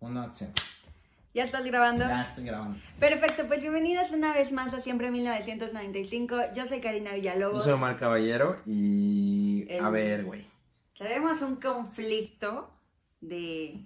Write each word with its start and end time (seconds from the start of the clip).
Una 0.00 0.24
acción. 0.24 0.50
¿Ya 1.34 1.44
estás 1.44 1.64
grabando? 1.64 2.04
Ya 2.04 2.22
estoy 2.22 2.44
grabando. 2.44 2.78
Perfecto, 2.98 3.46
pues 3.46 3.60
bienvenidos 3.60 4.10
una 4.10 4.32
vez 4.32 4.50
más 4.50 4.72
a 4.74 4.80
Siempre 4.80 5.10
1995. 5.10 6.36
Yo 6.54 6.66
soy 6.66 6.80
Karina 6.80 7.10
Yo 7.10 7.16
Villalobos. 7.16 7.64
soy 7.64 7.74
Omar 7.74 7.98
Caballero 7.98 8.56
y... 8.66 9.66
El- 9.68 9.84
A 9.84 9.90
ver, 9.90 10.24
güey. 10.24 10.44
Tenemos 10.98 11.40
un 11.42 11.56
conflicto 11.56 12.70
de 13.20 13.84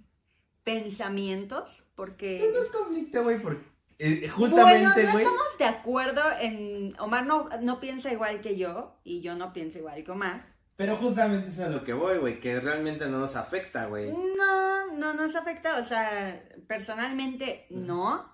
pensamientos 0.63 1.85
porque... 1.95 2.49
No 2.55 2.63
es 2.63 2.69
conflicto, 2.69 3.23
güey, 3.23 3.43
porque... 3.43 3.65
eh, 3.99 4.21
Bueno, 4.21 4.35
justamente, 4.35 5.03
no 5.05 5.13
güey... 5.13 5.25
estamos 5.25 5.59
de 5.59 5.65
acuerdo 5.65 6.23
en... 6.41 6.95
Omar 6.99 7.27
no, 7.27 7.49
no 7.61 7.79
piensa 7.81 8.11
igual 8.13 8.41
que 8.41 8.57
yo 8.57 8.97
y 9.05 9.21
yo 9.21 9.35
no 9.35 9.53
pienso 9.53 9.79
igual 9.79 10.03
que 10.03 10.11
Omar. 10.13 10.54
Pero 10.77 10.97
justamente 10.97 11.51
es 11.51 11.61
a 11.61 11.69
lo 11.69 11.85
que 11.85 11.93
voy, 11.93 12.19
güey, 12.19 12.41
que 12.41 12.59
realmente 12.59 13.09
no 13.09 13.21
nos 13.21 13.37
afecta, 13.37 13.87
güey. 13.87 14.11
No, 14.11 14.93
no 14.93 15.15
nos 15.15 15.37
afecta, 15.37 15.79
o 15.79 15.85
sea, 15.85 16.43
personalmente 16.67 17.67
no. 17.71 18.29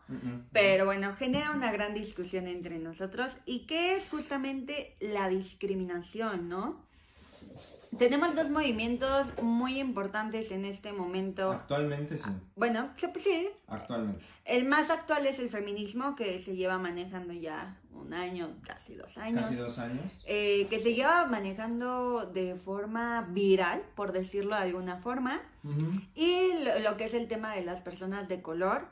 Pero 0.53 0.87
bueno, 0.87 1.15
genera 1.17 1.51
una 1.51 1.71
gran 1.71 1.93
discusión 1.93 2.49
entre 2.49 2.79
nosotros 2.79 3.31
y 3.45 3.67
que 3.67 3.97
es 3.97 4.09
justamente 4.09 4.97
la 5.01 5.29
discriminación, 5.29 6.49
¿no? 6.49 6.83
Tenemos 7.99 8.35
dos 8.37 8.49
movimientos 8.51 9.27
muy 9.43 9.81
importantes 9.81 10.53
en 10.53 10.65
este 10.65 10.93
momento. 10.93 11.51
Actualmente 11.51 12.19
sí. 12.19 12.31
Bueno, 12.55 12.91
sí, 12.97 13.07
pues 13.13 13.25
sí, 13.25 13.49
Actualmente. 13.67 14.25
el 14.45 14.65
más 14.65 14.91
actual 14.91 15.27
es 15.27 15.39
el 15.41 15.51
feminismo 15.51 16.15
que 16.15 16.39
se 16.41 16.55
lleva 16.57 16.79
manejando 16.79 17.33
ya 17.33 17.77
un 17.93 18.15
año, 18.15 18.57
casi 18.65 18.95
dos 18.95 19.19
años. 19.19 19.43
Casi 19.43 19.57
dos 19.57 19.79
años. 19.79 20.23
eh, 20.25 20.67
que 20.71 20.79
se 20.81 20.95
lleva 20.95 21.27
manejando 21.27 22.27
de 22.33 22.55
forma 22.55 23.23
viral, 23.33 23.83
por 23.97 24.13
decirlo 24.13 24.55
de 24.57 24.63
alguna 24.63 24.97
forma. 24.99 25.41
Y 26.15 26.53
lo, 26.65 26.79
lo 26.79 26.97
que 26.97 27.05
es 27.05 27.15
el 27.15 27.27
tema 27.29 27.55
de 27.55 27.63
las 27.63 27.83
personas 27.83 28.29
de 28.29 28.41
color, 28.41 28.87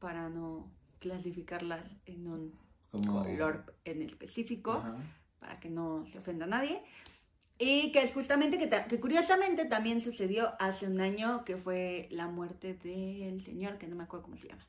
para 0.00 0.28
no 0.30 0.66
clasificarlas 0.98 1.84
en 2.06 2.26
un 2.26 2.58
Como... 2.90 3.22
color 3.22 3.76
en 3.84 4.00
específico, 4.02 4.72
Ajá. 4.72 4.96
para 5.38 5.60
que 5.60 5.68
no 5.70 6.04
se 6.06 6.18
ofenda 6.18 6.46
a 6.46 6.48
nadie. 6.48 6.82
Y 7.62 7.92
que 7.92 8.02
es 8.02 8.12
justamente 8.12 8.56
que, 8.58 8.66
ta- 8.66 8.86
que 8.86 8.98
curiosamente 8.98 9.66
también 9.66 10.00
sucedió 10.00 10.54
hace 10.58 10.86
un 10.86 10.98
año, 11.00 11.44
que 11.44 11.56
fue 11.58 12.08
la 12.10 12.26
muerte 12.26 12.72
del 12.82 13.44
señor, 13.44 13.76
que 13.76 13.86
no 13.86 13.96
me 13.96 14.04
acuerdo 14.04 14.24
cómo 14.24 14.38
se 14.38 14.48
llama. 14.48 14.62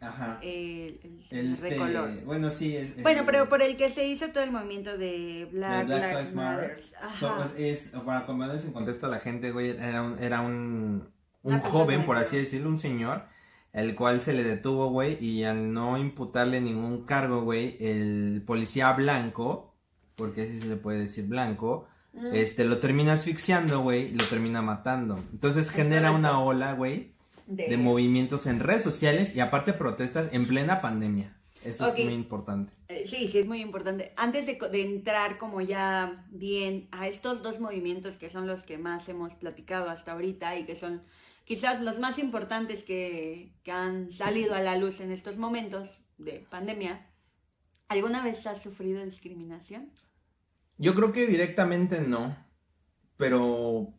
Ajá. 0.00 0.38
El, 0.40 0.98
el 1.02 1.26
El 1.30 1.56
señor 1.56 1.58
de 1.58 1.68
este... 1.68 1.76
color. 1.76 2.24
Bueno, 2.24 2.50
sí. 2.50 2.76
el- 2.76 2.94
Bueno, 3.02 3.24
pero 3.26 3.48
por 3.48 3.60
el 3.62 3.76
que 3.76 3.90
se 3.90 4.06
hizo 4.06 4.28
todo 4.28 4.44
el 4.44 4.52
movimiento 4.52 4.96
de 4.96 5.48
Black, 5.52 5.86
Black 5.86 6.02
Lives 6.02 6.18
Lives 6.18 6.34
Matter. 6.34 6.80
So, 7.18 7.34
pues, 7.36 7.58
es, 7.58 7.88
para 8.06 8.24
ponerles 8.26 8.64
en 8.64 8.72
contexto 8.72 9.06
a 9.06 9.10
la 9.10 9.18
gente, 9.18 9.50
güey, 9.50 9.70
era 9.70 10.02
un, 10.02 10.18
era 10.20 10.40
un, 10.40 11.10
un 11.42 11.58
joven, 11.58 12.06
por 12.06 12.16
así 12.16 12.36
decirlo, 12.36 12.70
un 12.70 12.78
señor, 12.78 13.24
el 13.72 13.94
cual 13.96 14.20
se 14.22 14.32
le 14.34 14.42
detuvo, 14.44 14.88
güey, 14.88 15.22
y 15.22 15.42
al 15.44 15.72
no 15.72 15.98
imputarle 15.98 16.60
ningún 16.62 17.04
cargo, 17.04 17.42
güey, 17.42 17.76
el 17.80 18.42
policía 18.46 18.92
blanco, 18.92 19.74
porque 20.14 20.42
así 20.42 20.60
se 20.60 20.66
le 20.66 20.76
puede 20.76 21.00
decir 21.00 21.26
blanco, 21.26 21.86
Mm. 22.12 22.34
este, 22.34 22.64
lo 22.64 22.78
termina 22.78 23.12
asfixiando, 23.12 23.80
güey, 23.80 24.08
y 24.08 24.14
lo 24.14 24.24
termina 24.24 24.62
matando. 24.62 25.22
Entonces 25.32 25.66
Es 25.66 25.72
genera 25.72 26.08
correcto. 26.08 26.18
una 26.18 26.40
ola, 26.40 26.72
güey, 26.72 27.12
de 27.46 27.76
movimientos 27.76 28.46
en 28.46 28.60
redes 28.60 28.82
sociales 28.82 29.34
y 29.34 29.40
aparte 29.40 29.72
protestas 29.72 30.32
en 30.32 30.46
plena 30.46 30.80
pandemia. 30.80 31.36
Eso 31.64 31.88
es 31.88 32.04
muy 32.04 32.14
importante. 32.14 32.72
Eh, 32.88 33.04
Sí, 33.06 33.28
sí, 33.28 33.38
es 33.38 33.46
muy 33.46 33.60
importante. 33.60 34.12
Antes 34.16 34.46
de 34.46 34.82
entrar 34.82 35.36
como 35.38 35.60
ya 35.60 36.26
bien 36.30 36.88
a 36.90 37.06
estos 37.06 37.42
dos 37.42 37.60
movimientos 37.60 38.16
que 38.16 38.30
son 38.30 38.46
los 38.46 38.62
que 38.62 38.78
más 38.78 39.08
hemos 39.08 39.34
platicado 39.34 39.90
hasta 39.90 40.12
ahorita 40.12 40.58
y 40.58 40.64
que 40.64 40.74
son 40.74 41.02
quizás 41.44 41.80
los 41.82 41.98
más 41.98 42.18
importantes 42.18 42.82
que, 42.84 43.52
que 43.62 43.72
han 43.72 44.10
salido 44.12 44.54
a 44.54 44.60
la 44.60 44.76
luz 44.76 45.00
en 45.00 45.10
estos 45.12 45.36
momentos 45.36 46.02
de 46.18 46.46
pandemia, 46.48 47.06
¿alguna 47.88 48.22
vez 48.22 48.46
has 48.46 48.62
sufrido 48.62 49.04
discriminación? 49.04 49.90
Yo 50.80 50.94
creo 50.94 51.12
que 51.12 51.26
directamente 51.26 52.00
no, 52.00 52.34
pero 53.18 53.92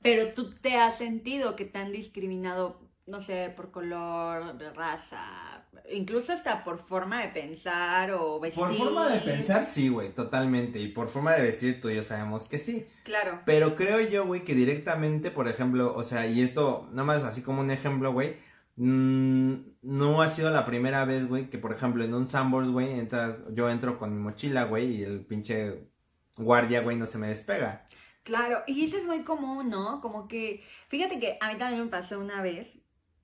Pero 0.00 0.32
tú 0.32 0.54
te 0.54 0.76
has 0.76 0.96
sentido 0.96 1.56
que 1.56 1.64
te 1.64 1.78
han 1.78 1.90
discriminado, 1.90 2.80
no 3.06 3.20
sé, 3.20 3.52
por 3.56 3.72
color, 3.72 4.56
raza, 4.76 5.66
incluso 5.90 6.32
hasta 6.32 6.62
por 6.62 6.78
forma 6.78 7.20
de 7.20 7.28
pensar 7.28 8.12
o 8.12 8.38
vestir. 8.38 8.62
Por 8.62 8.76
forma 8.76 9.08
de 9.08 9.18
pensar, 9.18 9.66
sí, 9.66 9.88
güey, 9.88 10.10
totalmente. 10.10 10.78
Y 10.78 10.86
por 10.86 11.08
forma 11.08 11.32
de 11.32 11.42
vestir, 11.42 11.80
tú 11.80 11.90
y 11.90 11.96
yo 11.96 12.04
sabemos 12.04 12.46
que 12.46 12.60
sí. 12.60 12.86
Claro. 13.02 13.40
Pero 13.44 13.74
creo 13.74 14.00
yo, 14.00 14.24
güey, 14.24 14.44
que 14.44 14.54
directamente, 14.54 15.32
por 15.32 15.48
ejemplo, 15.48 15.96
o 15.96 16.04
sea, 16.04 16.28
y 16.28 16.42
esto, 16.42 16.88
nada 16.92 17.04
más 17.04 17.24
así 17.24 17.42
como 17.42 17.60
un 17.60 17.72
ejemplo, 17.72 18.12
güey, 18.12 18.36
mm, 18.78 19.54
no 19.82 20.22
ha 20.22 20.30
sido 20.30 20.50
la 20.50 20.64
primera 20.66 21.04
vez, 21.04 21.28
güey, 21.28 21.50
que 21.50 21.58
por 21.58 21.72
ejemplo 21.72 22.04
en 22.04 22.14
un 22.14 22.26
Sambors, 22.26 22.70
güey, 22.70 22.98
entras, 22.98 23.42
yo 23.52 23.68
entro 23.68 23.98
con 23.98 24.14
mi 24.14 24.20
mochila, 24.20 24.64
güey, 24.64 24.96
y 24.96 25.02
el 25.02 25.24
pinche 25.26 25.88
guardia, 26.36 26.80
güey, 26.80 26.96
no 26.96 27.06
se 27.06 27.18
me 27.18 27.28
despega. 27.28 27.86
Claro, 28.22 28.62
y 28.66 28.84
eso 28.84 28.96
es 28.96 29.06
muy 29.06 29.22
común, 29.22 29.70
¿no? 29.70 30.00
Como 30.00 30.28
que, 30.28 30.64
fíjate 30.88 31.18
que 31.18 31.38
a 31.40 31.52
mí 31.52 31.58
también 31.58 31.84
me 31.84 31.90
pasó 31.90 32.18
una 32.18 32.42
vez, 32.42 32.68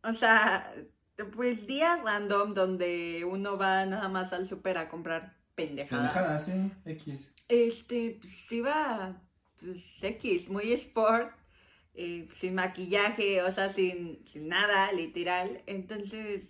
o 0.02 0.14
sea, 0.14 0.72
pues 1.36 1.66
días 1.66 2.00
random 2.04 2.54
donde 2.54 3.24
uno 3.28 3.56
va 3.56 3.86
nada 3.86 4.08
más 4.08 4.32
al 4.32 4.46
súper 4.46 4.78
a 4.78 4.88
comprar 4.88 5.36
pendejada. 5.54 6.12
Pendejada, 6.12 6.40
sí, 6.40 6.72
X. 6.86 7.32
Este, 7.48 8.18
pues 8.20 8.52
iba, 8.52 9.20
pues 9.60 10.02
X, 10.02 10.48
muy 10.48 10.72
sport, 10.72 11.32
eh, 11.94 12.28
sin 12.34 12.54
maquillaje, 12.54 13.42
o 13.42 13.52
sea, 13.52 13.72
sin, 13.72 14.24
sin 14.30 14.48
nada, 14.48 14.90
literal. 14.92 15.62
Entonces, 15.66 16.48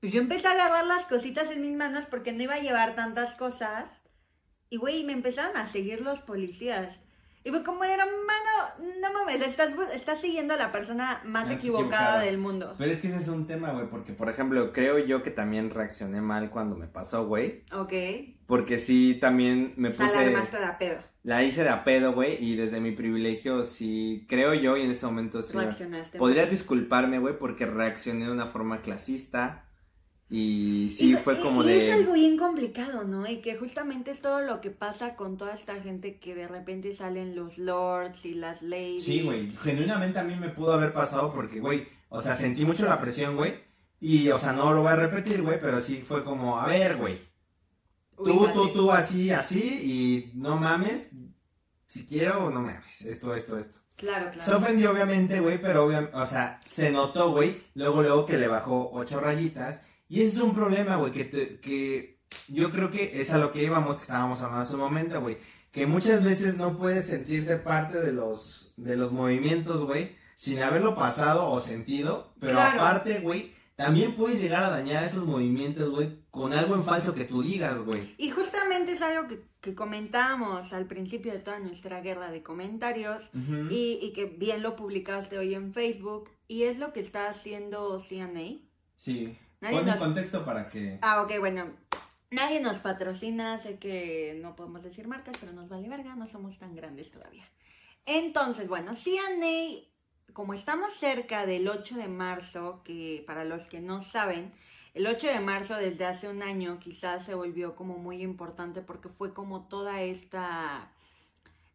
pues 0.00 0.12
yo 0.12 0.20
empecé 0.20 0.48
a 0.48 0.52
agarrar 0.52 0.84
las 0.86 1.06
cositas 1.06 1.50
en 1.50 1.62
mis 1.62 1.76
manos 1.76 2.04
porque 2.10 2.32
no 2.32 2.42
iba 2.42 2.54
a 2.54 2.60
llevar 2.60 2.94
tantas 2.94 3.34
cosas. 3.34 3.86
Y 4.68 4.76
güey, 4.76 5.04
me 5.04 5.12
empezaron 5.12 5.56
a 5.56 5.70
seguir 5.70 6.00
los 6.00 6.20
policías. 6.20 6.98
Y 7.44 7.50
fue 7.50 7.64
como, 7.64 7.82
hermano, 7.84 8.10
no 9.00 9.12
mames, 9.12 9.40
estás, 9.40 9.72
estás 9.94 10.20
siguiendo 10.20 10.54
a 10.54 10.56
la 10.56 10.70
persona 10.70 11.20
más, 11.24 11.50
equivocada, 11.50 11.84
equivocada. 11.86 12.20
del 12.22 12.38
mundo. 12.38 12.74
Pero 12.78 12.92
es 12.92 13.00
que 13.00 13.08
ese 13.08 13.18
es 13.18 13.28
un 13.28 13.46
tema, 13.46 13.72
güey, 13.72 13.86
porque 13.88 14.12
por 14.12 14.28
ejemplo, 14.28 14.72
creo 14.72 14.98
yo 14.98 15.22
que 15.22 15.30
también 15.30 15.70
reaccioné 15.70 16.20
mal 16.20 16.50
cuando 16.50 16.76
me 16.76 16.86
pasó, 16.86 17.26
güey. 17.26 17.64
Ok. 17.72 17.92
Porque 18.46 18.78
sí, 18.78 19.18
también 19.20 19.74
me 19.76 19.90
puse... 19.90 20.16
armaste 20.16 20.58
de 20.58 20.72
pedo. 20.78 21.11
La 21.24 21.44
hice 21.44 21.62
de 21.62 21.68
a 21.68 21.84
pedo, 21.84 22.12
güey, 22.12 22.36
y 22.44 22.56
desde 22.56 22.80
mi 22.80 22.90
privilegio, 22.90 23.64
sí, 23.64 24.26
creo 24.28 24.54
yo, 24.54 24.76
y 24.76 24.82
en 24.82 24.90
ese 24.90 25.06
momento 25.06 25.42
sí. 25.42 25.52
Reaccionaste. 25.56 26.18
Podría 26.18 26.46
disculparme, 26.46 27.20
güey, 27.20 27.38
porque 27.38 27.64
reaccioné 27.64 28.24
de 28.26 28.32
una 28.32 28.46
forma 28.46 28.82
clasista. 28.82 29.68
Y 30.28 30.90
sí, 30.96 31.12
Y- 31.12 31.16
fue 31.16 31.34
y- 31.34 31.42
como 31.42 31.62
y 31.62 31.66
de. 31.66 31.88
Es 31.88 31.94
algo 31.94 32.14
bien 32.14 32.36
complicado, 32.38 33.04
¿no? 33.04 33.28
Y 33.30 33.42
que 33.42 33.56
justamente 33.56 34.10
es 34.12 34.20
todo 34.22 34.40
lo 34.40 34.60
que 34.62 34.70
pasa 34.70 35.14
con 35.14 35.36
toda 35.36 35.54
esta 35.54 35.74
gente 35.80 36.18
que 36.18 36.34
de 36.34 36.48
repente 36.48 36.94
salen 36.96 37.36
los 37.36 37.58
lords 37.58 38.24
y 38.24 38.34
las 38.34 38.62
ladies. 38.62 39.04
Sí, 39.04 39.22
güey, 39.22 39.52
genuinamente 39.62 40.18
a 40.18 40.24
mí 40.24 40.34
me 40.34 40.48
pudo 40.48 40.72
haber 40.72 40.92
pasado 40.92 41.32
porque, 41.34 41.60
güey, 41.60 41.86
o 42.08 42.20
sea, 42.22 42.34
sentí 42.36 42.64
mucho 42.64 42.86
la 42.86 43.00
presión, 43.00 43.36
güey. 43.36 43.54
Y, 44.00 44.28
o 44.30 44.38
sea, 44.38 44.52
no 44.52 44.72
lo 44.72 44.80
voy 44.82 44.90
a 44.90 44.96
repetir, 44.96 45.42
güey, 45.42 45.60
pero 45.60 45.80
sí 45.80 46.02
fue 46.06 46.24
como, 46.24 46.58
a 46.58 46.66
ver, 46.66 46.96
güey, 46.96 47.18
tú, 48.16 48.48
tú, 48.54 48.68
tú, 48.68 48.92
así, 48.92 49.30
así, 49.30 49.60
y 49.60 50.38
no 50.38 50.56
mames, 50.56 51.10
si 51.86 52.06
quiero, 52.06 52.50
no 52.50 52.60
mames, 52.60 53.02
esto, 53.02 53.34
esto, 53.34 53.58
esto. 53.58 53.78
Claro, 53.96 54.30
Se 54.32 54.38
claro. 54.38 54.58
ofendió 54.58 54.90
obviamente, 54.90 55.38
güey, 55.40 55.60
pero 55.60 55.84
obviamente, 55.84 56.16
o 56.16 56.26
sea, 56.26 56.60
se 56.64 56.90
notó, 56.90 57.30
güey, 57.32 57.62
luego, 57.74 58.02
luego 58.02 58.26
que 58.26 58.36
le 58.38 58.48
bajó 58.48 58.90
ocho 58.92 59.20
rayitas. 59.20 59.82
Y 60.08 60.22
ese 60.22 60.36
es 60.36 60.42
un 60.42 60.54
problema, 60.54 60.96
güey, 60.96 61.12
que, 61.12 61.24
te- 61.24 61.60
que 61.60 62.18
yo 62.48 62.70
creo 62.72 62.90
que 62.90 63.20
es 63.20 63.30
a 63.30 63.38
lo 63.38 63.52
que 63.52 63.62
íbamos, 63.62 63.96
que 63.96 64.02
estábamos 64.02 64.40
hablando 64.40 64.62
hace 64.64 64.74
un 64.74 64.80
momento, 64.80 65.20
güey. 65.20 65.38
Que 65.70 65.86
muchas 65.86 66.24
veces 66.24 66.56
no 66.56 66.76
puedes 66.76 67.06
sentirte 67.06 67.56
parte 67.56 68.00
de 68.00 68.12
los, 68.12 68.72
de 68.76 68.96
los 68.96 69.12
movimientos, 69.12 69.84
güey, 69.84 70.16
sin 70.36 70.60
haberlo 70.62 70.94
pasado 70.96 71.48
o 71.50 71.60
sentido. 71.60 72.34
Pero 72.40 72.54
Claro. 72.54 72.80
aparte, 72.80 73.20
güey, 73.20 73.54
también 73.76 74.14
puedes 74.14 74.40
llegar 74.40 74.62
a 74.64 74.70
dañar 74.70 75.04
esos 75.04 75.24
movimientos, 75.24 75.88
güey, 75.90 76.18
con 76.30 76.52
algo 76.52 76.74
en 76.74 76.84
falso 76.84 77.14
que 77.14 77.24
tú 77.24 77.42
digas, 77.42 77.78
güey. 77.84 78.14
Y 78.18 78.30
justamente 78.30 78.92
es 78.92 79.02
algo 79.02 79.28
que, 79.28 79.42
que 79.60 79.74
comentábamos 79.74 80.72
al 80.72 80.86
principio 80.86 81.32
de 81.32 81.38
toda 81.40 81.58
nuestra 81.58 82.00
guerra 82.00 82.30
de 82.30 82.42
comentarios 82.42 83.22
y, 83.70 83.98
y 84.02 84.12
que 84.12 84.26
bien 84.26 84.62
lo 84.62 84.76
publicaste 84.76 85.38
hoy 85.38 85.54
en 85.54 85.72
Facebook 85.72 86.30
y 86.48 86.64
es 86.64 86.78
lo 86.78 86.92
que 86.92 87.00
está 87.00 87.28
haciendo 87.30 87.98
CNA. 88.00 88.58
Sí. 88.96 89.36
Nadie 89.60 89.78
Pon 89.78 89.86
nos- 89.86 89.96
contexto 89.96 90.44
para 90.44 90.68
que... 90.68 90.98
Ah, 91.02 91.22
ok, 91.22 91.38
bueno. 91.38 91.70
Nadie 92.30 92.60
nos 92.60 92.78
patrocina, 92.78 93.58
sé 93.58 93.78
que 93.78 94.38
no 94.40 94.56
podemos 94.56 94.82
decir 94.82 95.06
marcas, 95.06 95.36
pero 95.38 95.52
nos 95.52 95.68
vale 95.68 95.88
verga, 95.88 96.16
no 96.16 96.26
somos 96.26 96.58
tan 96.58 96.74
grandes 96.74 97.10
todavía. 97.10 97.44
Entonces, 98.06 98.68
bueno, 98.68 98.94
CNA, 98.96 99.82
como 100.32 100.54
estamos 100.54 100.92
cerca 100.94 101.46
del 101.46 101.68
8 101.68 101.96
de 101.96 102.08
marzo, 102.08 102.82
que 102.84 103.22
para 103.26 103.44
los 103.44 103.66
que 103.66 103.80
no 103.80 104.02
saben, 104.02 104.52
el 104.94 105.06
8 105.06 105.26
de 105.28 105.40
marzo 105.40 105.76
desde 105.76 106.04
hace 106.04 106.28
un 106.28 106.42
año 106.42 106.78
quizás 106.78 107.24
se 107.24 107.34
volvió 107.34 107.74
como 107.74 107.98
muy 107.98 108.22
importante 108.22 108.82
porque 108.82 109.08
fue 109.08 109.32
como 109.32 109.68
toda 109.68 110.02
esta 110.02 110.92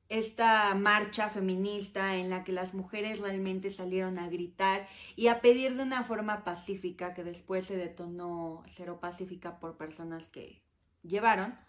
esta 0.09 0.73
marcha 0.73 1.29
feminista 1.29 2.15
en 2.15 2.29
la 2.29 2.43
que 2.43 2.53
las 2.53 2.73
mujeres 2.73 3.19
realmente 3.19 3.71
salieron 3.71 4.19
a 4.19 4.29
gritar 4.29 4.87
y 5.15 5.27
a 5.27 5.41
pedir 5.41 5.75
de 5.75 5.83
una 5.83 6.03
forma 6.03 6.43
pacífica, 6.43 7.13
que 7.13 7.23
después 7.23 7.65
se 7.65 7.75
detonó 7.75 8.63
cero 8.69 8.99
pacífica 9.01 9.59
por 9.59 9.75
personas 9.77 10.27
que 10.27 10.61
llevaron. 11.03 11.59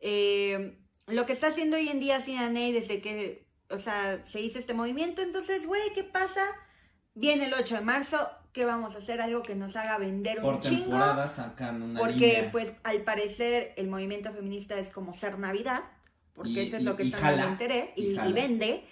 Eh, 0.00 0.78
lo 1.06 1.26
que 1.26 1.32
está 1.32 1.48
haciendo 1.48 1.76
hoy 1.76 1.88
en 1.88 2.00
día 2.00 2.20
CNA 2.20 2.72
desde 2.72 3.00
que, 3.00 3.46
o 3.70 3.78
sea, 3.78 4.24
se 4.26 4.40
hizo 4.40 4.58
este 4.58 4.74
movimiento, 4.74 5.22
entonces, 5.22 5.66
güey, 5.66 5.82
¿qué 5.94 6.04
pasa? 6.04 6.42
Viene 7.14 7.46
el 7.46 7.54
8 7.54 7.76
de 7.76 7.80
marzo, 7.80 8.18
¿qué 8.52 8.64
vamos 8.64 8.94
a 8.94 8.98
hacer? 8.98 9.20
Algo 9.20 9.42
que 9.42 9.54
nos 9.54 9.76
haga 9.76 9.98
vender 9.98 10.40
Por 10.40 10.54
un 10.54 10.60
chingo. 10.60 10.98
sacan 11.34 11.82
una 11.82 11.98
Porque, 12.00 12.14
línea. 12.14 12.52
pues, 12.52 12.72
al 12.84 13.02
parecer, 13.02 13.72
el 13.76 13.88
movimiento 13.88 14.32
feminista 14.32 14.78
es 14.78 14.90
como 14.90 15.14
ser 15.14 15.38
Navidad, 15.38 15.82
porque 16.34 16.50
Y- 16.50 16.58
eso 16.60 16.76
es 16.76 16.82
y- 16.82 16.84
lo 16.86 16.96
que 16.96 17.04
me 17.04 17.10
jala, 17.12 17.44
enteré, 17.44 17.92
y 17.96 18.18
y, 18.18 18.32
vende. 18.32 18.84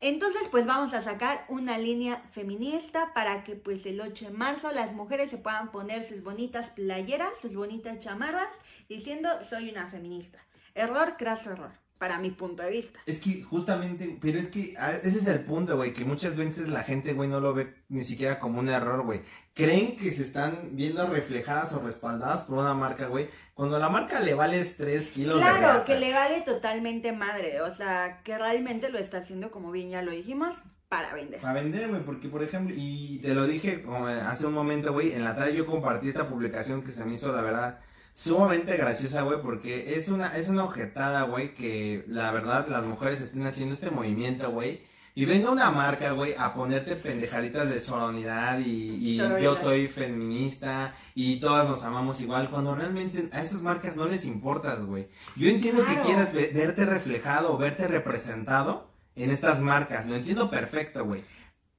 Entonces, 0.00 0.42
pues 0.50 0.66
vamos 0.66 0.92
a 0.92 1.00
sacar 1.00 1.46
una 1.48 1.78
línea 1.78 2.22
feminista 2.30 3.14
para 3.14 3.42
que, 3.42 3.56
pues, 3.56 3.86
el 3.86 4.00
8 4.00 4.26
de 4.26 4.30
marzo 4.32 4.70
las 4.72 4.92
mujeres 4.92 5.30
se 5.30 5.38
puedan 5.38 5.70
poner 5.72 6.06
sus 6.06 6.22
bonitas 6.22 6.68
playeras, 6.70 7.30
sus 7.40 7.54
bonitas 7.54 7.98
chamarras, 8.00 8.48
diciendo, 8.88 9.30
soy 9.48 9.70
una 9.70 9.88
feminista. 9.88 10.38
Error, 10.74 11.16
craso 11.16 11.52
error, 11.52 11.72
para 11.98 12.18
mi 12.18 12.30
punto 12.30 12.62
de 12.62 12.70
vista. 12.70 12.98
Es 13.06 13.18
que 13.18 13.42
justamente, 13.42 14.18
pero 14.20 14.38
es 14.38 14.48
que 14.48 14.74
ah, 14.78 14.92
ese 14.92 15.18
es 15.18 15.26
el 15.26 15.40
punto, 15.40 15.76
güey, 15.76 15.92
que 15.94 16.04
muchas 16.04 16.36
veces 16.36 16.68
la 16.68 16.82
gente, 16.82 17.12
güey, 17.12 17.28
no 17.28 17.40
lo 17.40 17.54
ve 17.54 17.74
ni 17.88 18.04
siquiera 18.04 18.38
como 18.40 18.58
un 18.60 18.68
error, 18.68 19.02
güey. 19.02 19.22
Creen 19.54 19.96
que 19.96 20.10
se 20.10 20.22
están 20.22 20.70
viendo 20.72 21.06
reflejadas 21.06 21.72
o 21.74 21.78
respaldadas 21.80 22.44
por 22.44 22.58
una 22.58 22.74
marca, 22.74 23.06
güey, 23.06 23.28
cuando 23.54 23.78
la 23.78 23.88
marca 23.88 24.18
le 24.20 24.34
vales 24.34 24.76
3 24.76 25.08
kilos 25.10 25.36
de 25.36 25.42
Claro, 25.42 25.58
reata. 25.60 25.84
que 25.84 25.98
le 26.00 26.12
vale 26.12 26.40
totalmente 26.42 27.12
madre, 27.12 27.60
o 27.60 27.72
sea, 27.72 28.20
que 28.24 28.36
realmente 28.36 28.90
lo 28.90 28.98
está 28.98 29.18
haciendo, 29.18 29.50
como 29.52 29.70
bien 29.70 29.90
ya 29.90 30.02
lo 30.02 30.10
dijimos, 30.10 30.54
para 30.88 31.14
vender. 31.14 31.40
Para 31.40 31.54
vender, 31.54 31.88
güey, 31.88 32.02
porque 32.02 32.28
por 32.28 32.42
ejemplo, 32.42 32.74
y 32.76 33.18
te 33.22 33.32
lo 33.34 33.46
dije 33.46 33.82
como 33.82 34.06
hace 34.08 34.46
un 34.46 34.52
momento, 34.54 34.92
güey, 34.92 35.12
en 35.12 35.22
la 35.24 35.36
tarde 35.36 35.54
yo 35.56 35.66
compartí 35.66 36.08
esta 36.08 36.28
publicación 36.28 36.82
que 36.82 36.90
se 36.92 37.04
me 37.04 37.14
hizo, 37.14 37.32
la 37.32 37.42
verdad, 37.42 37.78
sumamente 38.14 38.76
graciosa, 38.76 39.22
güey, 39.22 39.42
porque 39.42 39.96
es 39.96 40.08
una, 40.08 40.36
es 40.38 40.48
una 40.48 40.64
objetada, 40.64 41.22
güey, 41.24 41.54
que 41.54 42.04
la 42.08 42.30
verdad 42.30 42.66
las 42.68 42.84
mujeres 42.84 43.20
estén 43.20 43.44
haciendo 43.46 43.74
este 43.74 43.90
movimiento, 43.90 44.50
güey, 44.50 44.82
y 45.16 45.26
venga 45.26 45.50
una 45.50 45.70
marca, 45.70 46.12
güey, 46.12 46.34
a 46.38 46.54
ponerte 46.54 46.96
pendejaditas 46.96 47.68
de 47.68 47.80
sororidad 47.80 48.58
y, 48.60 48.62
y 49.00 49.16
yo 49.42 49.56
soy 49.56 49.86
feminista 49.88 50.94
y 51.14 51.38
todas 51.40 51.68
nos 51.68 51.84
amamos 51.84 52.20
igual, 52.20 52.50
cuando 52.50 52.74
realmente 52.74 53.28
a 53.32 53.42
esas 53.42 53.62
marcas 53.62 53.94
no 53.96 54.06
les 54.06 54.24
importas, 54.24 54.80
güey. 54.84 55.08
Yo 55.36 55.48
entiendo 55.48 55.84
Claro. 55.84 56.00
que 56.00 56.06
quieras 56.06 56.32
ve- 56.32 56.50
verte 56.54 56.84
reflejado 56.86 57.52
o 57.52 57.58
verte 57.58 57.86
representado 57.86 58.90
en 59.16 59.30
estas 59.30 59.60
marcas, 59.60 60.06
lo 60.06 60.16
entiendo 60.16 60.50
perfecto, 60.50 61.04
güey. 61.04 61.24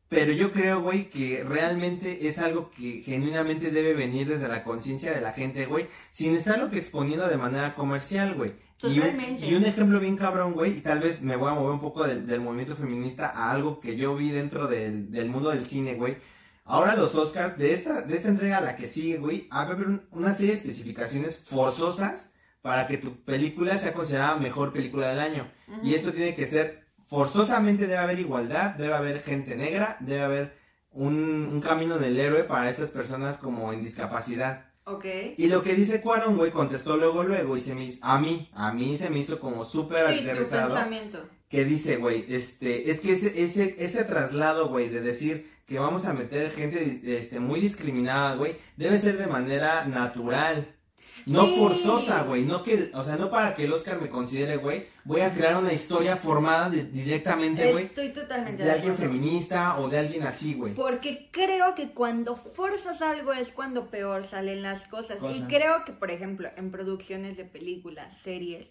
Pero 0.08 0.32
yo 0.32 0.52
creo, 0.52 0.82
güey, 0.82 1.10
que 1.10 1.44
realmente 1.44 2.28
es 2.28 2.38
algo 2.38 2.70
que 2.78 3.02
genuinamente 3.04 3.72
debe 3.72 3.94
venir 3.94 4.28
desde 4.28 4.48
la 4.48 4.64
conciencia 4.64 5.12
de 5.12 5.20
la 5.22 5.32
gente, 5.34 5.66
güey, 5.66 5.88
sin 6.10 6.36
estarlo 6.36 6.70
que 6.70 6.78
exponiendo 6.78 7.28
de 7.28 7.38
manera 7.38 7.74
comercial, 7.76 8.36
güey. 8.36 8.54
Y 8.84 9.00
un, 9.00 9.16
y 9.44 9.56
un 9.56 9.66
ejemplo 9.66 10.00
bien 10.00 10.16
cabrón, 10.18 10.54
güey, 10.54 10.78
y 10.78 10.82
tal 10.82 11.00
vez 11.00 11.22
me 11.22 11.36
voy 11.36 11.50
a 11.50 11.56
mover 11.56 11.72
un 11.74 11.82
poco 11.82 12.06
del, 12.06 12.28
del 12.28 12.40
movimiento 12.42 12.76
feminista 12.76 13.30
a 13.30 13.52
algo 13.52 13.80
que 13.80 13.96
yo 13.98 14.16
vi 14.16 14.30
dentro 14.30 14.68
del, 14.68 15.12
del 15.12 15.30
mundo 15.30 15.50
del 15.50 15.66
cine, 15.66 15.96
güey. 15.96 16.18
Ahora 16.66 16.96
los 16.96 17.16
Oscars, 17.16 17.58
de 17.58 17.74
esta, 17.74 18.02
de 18.02 18.16
esta 18.18 18.30
entrega 18.30 18.58
a 18.58 18.62
la 18.62 18.76
que 18.76 18.88
sigue, 18.88 19.18
güey, 19.18 19.48
va 19.52 19.60
a 19.60 19.62
haber 19.64 19.88
un- 19.88 20.08
una 20.12 20.34
serie 20.36 20.52
de 20.52 20.58
especificaciones 20.58 21.38
forzosas 21.38 22.30
para 22.62 22.88
que 22.88 22.98
tu 22.98 23.24
película 23.24 23.78
sea 23.78 23.94
considerada 23.94 24.36
mejor 24.38 24.74
película 24.74 25.10
del 25.10 25.20
año. 25.20 25.52
Y 25.84 25.94
esto 25.96 26.12
tiene 26.12 26.36
que 26.36 26.46
ser, 26.48 26.85
forzosamente 27.08 27.88
debe 27.88 27.98
haber 28.00 28.20
igualdad, 28.20 28.72
debe 28.76 28.94
haber 28.94 29.24
gente 29.24 29.56
negra, 29.56 29.98
debe 30.00 30.22
haber 30.22 30.58
un, 30.92 31.50
un 31.52 31.62
camino 31.62 31.98
del 31.98 32.20
héroe 32.20 32.44
para 32.44 32.70
estas 32.70 32.90
personas 32.90 33.38
como 33.38 33.72
en 33.74 33.84
discapacidad. 33.84 34.66
Ok. 34.86 35.06
Y 35.38 35.48
lo 35.48 35.64
que 35.64 35.74
dice 35.74 36.02
Cuaron, 36.02 36.38
güey, 36.38 36.52
contestó 36.52 36.96
luego, 36.96 37.24
luego, 37.24 37.58
y 37.58 37.62
se 37.62 37.74
me 37.74 37.86
hizo, 37.86 38.06
a 38.06 38.20
mí, 38.20 38.50
a 38.54 38.72
mí 38.72 38.98
se 38.98 39.10
me 39.10 39.20
hizo 39.20 39.40
como 39.40 39.66
súper 39.66 40.08
Sí, 40.14 40.20
aterrizado, 40.20 40.78
que 41.50 41.66
dice, 41.66 41.98
güey, 41.98 42.26
este, 42.30 42.92
es 42.92 43.02
que 43.02 43.14
ese, 43.14 43.44
ese, 43.44 43.76
ese 43.80 44.04
traslado, 44.04 44.70
güey, 44.70 44.90
de 44.90 45.02
decir 45.02 45.52
que 45.66 45.80
vamos 45.80 46.06
a 46.06 46.14
meter 46.14 46.52
gente, 46.52 47.02
este, 47.04 47.40
muy 47.40 47.60
discriminada, 47.60 48.36
güey, 48.36 48.58
debe 48.78 49.00
ser 49.00 49.18
de 49.18 49.26
manera 49.26 49.86
natural. 49.86 50.75
No 51.26 51.46
Sí. 51.48 51.56
forzosa, 51.58 52.24
güey, 52.24 52.44
no 52.44 52.62
que, 52.64 52.92
o 52.94 53.04
sea, 53.04 53.16
no 53.16 53.32
para 53.32 53.56
que 53.56 53.64
el 53.66 53.74
Oscar 53.74 54.00
me 54.00 54.10
considere, 54.10 54.58
güey, 54.58 54.86
voy 55.06 55.22
a 55.22 55.34
crear 55.34 55.58
una 55.58 55.74
historia 55.74 56.18
formada 56.18 56.70
de- 56.70 56.84
directamente, 56.84 57.72
güey, 57.72 57.86
Estoy 57.86 58.10
totalmente 58.10 58.64
de 58.64 58.72
alguien 58.72 58.94
acuerdo. 58.94 59.12
feminista 59.14 59.80
o 59.80 59.90
de 59.90 59.98
alguien 59.98 60.24
así, 60.24 60.54
güey. 60.54 60.74
Porque 60.76 61.28
creo 61.32 61.74
que 61.74 61.90
cuando 61.90 62.36
forzas 62.36 63.02
algo 63.02 63.34
es 63.34 63.50
cuando 63.52 63.90
peor 63.90 64.28
salen 64.28 64.62
las 64.62 64.88
cosas. 64.88 65.18
Cosa. 65.18 65.36
Y 65.36 65.42
creo 65.44 65.84
que, 65.84 65.94
por 65.94 66.12
ejemplo, 66.12 66.50
en 66.58 66.70
producciones 66.70 67.38
de 67.38 67.46
películas, 67.46 68.16
series, 68.24 68.68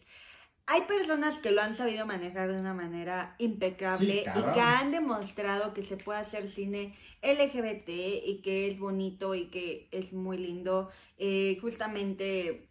hay 0.66 0.82
personas 0.82 1.38
que 1.38 1.50
lo 1.50 1.60
han 1.62 1.76
sabido 1.76 2.06
manejar 2.06 2.50
de 2.50 2.58
una 2.58 2.72
manera 2.74 3.34
Sí, 3.38 3.44
impecable 3.44 4.20
y 4.22 4.54
que 4.54 4.60
han 4.60 4.90
demostrado 4.92 5.74
que 5.74 5.82
se 5.82 5.96
puede 5.96 6.20
hacer 6.20 6.48
cine 6.48 6.94
LGBT 7.22 7.88
y 7.88 8.40
que 8.42 8.68
es 8.70 8.78
bonito 8.78 9.34
y 9.34 9.46
que 9.46 9.88
es 9.92 10.12
muy 10.12 10.38
lindo. 10.38 10.90
Eh, 11.18 11.58
justamente 11.60 12.68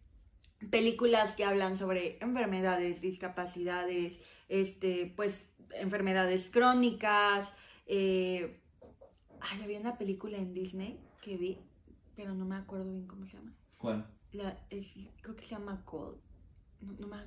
películas 0.71 1.35
que 1.35 1.43
hablan 1.43 1.77
sobre 1.77 2.17
enfermedades, 2.21 3.01
discapacidades, 3.01 4.19
este, 4.49 5.11
pues 5.15 5.49
enfermedades 5.75 6.49
crónicas. 6.49 7.47
eh, 7.85 8.59
Ay, 9.41 9.61
había 9.61 9.79
una 9.79 9.97
película 9.97 10.37
en 10.37 10.53
Disney 10.53 10.97
que 11.21 11.35
vi, 11.37 11.59
pero 12.15 12.33
no 12.33 12.45
me 12.45 12.55
acuerdo 12.55 12.89
bien 12.89 13.05
cómo 13.07 13.25
se 13.27 13.33
llama. 13.37 13.53
¿Cuál? 13.77 14.07
La, 14.31 14.57
es, 14.69 14.93
creo 15.21 15.35
que 15.35 15.43
se 15.43 15.49
llama 15.49 15.83
Cold. 15.85 16.17
No, 16.81 16.93
no 16.93 17.07
me 17.07 17.17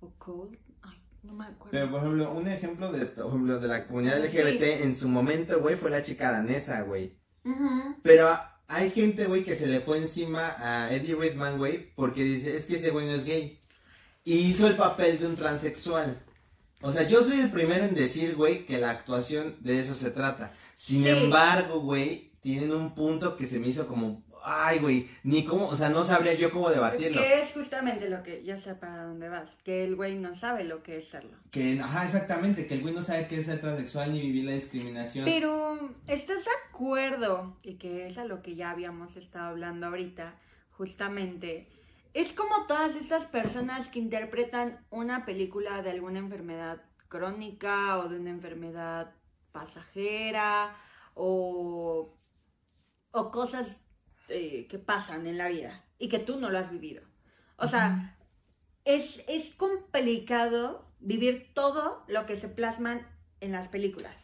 O 0.00 0.10
Cold. 0.18 0.56
Ay, 0.82 0.98
no 1.22 1.34
me 1.34 1.44
acuerdo. 1.44 1.70
Pero, 1.70 1.90
por 1.90 2.00
ejemplo, 2.00 2.32
un 2.32 2.48
ejemplo 2.48 2.92
de, 2.92 3.06
por 3.06 3.26
ejemplo, 3.26 3.58
de 3.60 3.68
la 3.68 3.86
comunidad 3.86 4.16
Sí. 4.16 4.38
LGBT 4.38 4.82
en 4.84 4.96
su 4.96 5.08
momento, 5.08 5.60
güey, 5.60 5.76
fue 5.76 5.90
la 5.90 6.02
chica 6.02 6.32
danesa, 6.32 6.82
güey. 6.82 7.18
Pero 8.02 8.28
hay 8.68 8.90
gente, 8.90 9.26
güey, 9.26 9.44
que 9.44 9.56
se 9.56 9.66
le 9.66 9.80
fue 9.80 9.98
encima 9.98 10.54
a 10.58 10.92
Eddie 10.94 11.14
Redman, 11.16 11.58
güey, 11.58 11.92
porque 11.94 12.22
dice, 12.22 12.54
es 12.56 12.64
que 12.64 12.76
ese 12.76 12.90
güey 12.90 13.06
no 13.06 13.12
es 13.12 13.24
gay. 13.24 13.58
Y 14.24 14.34
hizo 14.38 14.66
el 14.66 14.76
papel 14.76 15.18
de 15.18 15.26
un 15.26 15.36
transexual. 15.36 16.22
O 16.82 16.92
sea, 16.92 17.02
yo 17.06 17.22
soy 17.22 17.40
el 17.40 17.50
primero 17.50 17.84
en 17.84 17.94
decir, 17.94 18.36
güey, 18.36 18.64
que 18.64 18.78
la 18.78 18.90
actuación 18.90 19.56
de 19.60 19.80
eso 19.80 19.94
se 19.94 20.10
trata. 20.10 20.54
Sin 20.74 21.02
Sí. 21.04 21.08
embargo, 21.10 21.80
güey, 21.80 22.32
tienen 22.40 22.72
un 22.72 22.94
punto 22.94 23.36
que 23.36 23.46
se 23.46 23.58
me 23.58 23.68
hizo 23.68 23.86
como, 23.86 24.22
ay, 24.44 24.78
güey, 24.78 25.10
ni 25.22 25.44
cómo, 25.44 25.68
o 25.68 25.76
sea, 25.76 25.88
no 25.88 26.04
sabría 26.04 26.34
yo 26.34 26.50
cómo 26.50 26.70
debatirlo. 26.70 27.20
Que 27.20 27.40
es 27.40 27.52
justamente 27.52 28.08
lo 28.08 28.22
que, 28.22 28.42
ya 28.44 28.58
sé 28.58 28.74
para 28.74 29.04
dónde 29.04 29.28
vas, 29.28 29.50
que 29.64 29.84
el 29.84 29.96
güey 29.96 30.16
no 30.16 30.36
sabe 30.36 30.64
lo 30.64 30.82
que 30.82 30.98
es 30.98 31.08
serlo. 31.08 31.36
Que, 31.50 31.80
ajá, 31.80 32.04
exactamente, 32.04 32.66
que 32.66 32.74
el 32.74 32.82
güey 32.82 32.94
no 32.94 33.02
sabe 33.02 33.26
qué 33.28 33.40
es 33.40 33.46
ser 33.46 33.60
transexual 33.60 34.12
ni 34.12 34.20
vivir 34.20 34.44
la 34.44 34.52
discriminación. 34.52 35.24
Pero, 35.24 35.90
¿estás 36.06 36.44
de 36.44 36.50
acuerdo? 36.68 37.58
Y 37.62 37.74
que 37.74 38.08
es 38.08 38.18
a 38.18 38.24
lo 38.24 38.42
que 38.42 38.54
ya 38.54 38.70
habíamos 38.70 39.16
estado 39.16 39.48
hablando 39.48 39.86
ahorita, 39.86 40.34
justamente. 40.70 41.68
Es 42.12 42.32
como 42.32 42.66
todas 42.66 42.96
estas 42.96 43.26
personas 43.26 43.88
que 43.88 44.00
interpretan 44.00 44.84
una 44.90 45.24
película 45.24 45.82
de 45.82 45.90
alguna 45.90 46.18
enfermedad 46.18 46.82
crónica 47.08 47.98
o 47.98 48.08
de 48.08 48.18
una 48.18 48.30
enfermedad 48.30 49.12
pasajera 49.52 50.76
o, 51.14 52.16
o 53.10 53.30
cosas 53.30 53.79
eh, 54.30 54.66
que 54.68 54.78
pasan 54.78 55.26
en 55.26 55.38
la 55.38 55.48
vida 55.48 55.84
y 55.98 56.08
que 56.08 56.18
tú 56.18 56.38
no 56.38 56.50
lo 56.50 56.58
has 56.58 56.70
vivido. 56.70 57.02
O 57.56 57.68
sea, 57.68 58.16
es, 58.84 59.22
es 59.28 59.54
complicado 59.54 60.86
vivir 61.00 61.50
todo 61.54 62.04
lo 62.08 62.26
que 62.26 62.38
se 62.38 62.48
plasman 62.48 63.06
en 63.40 63.52
las 63.52 63.68
películas. 63.68 64.16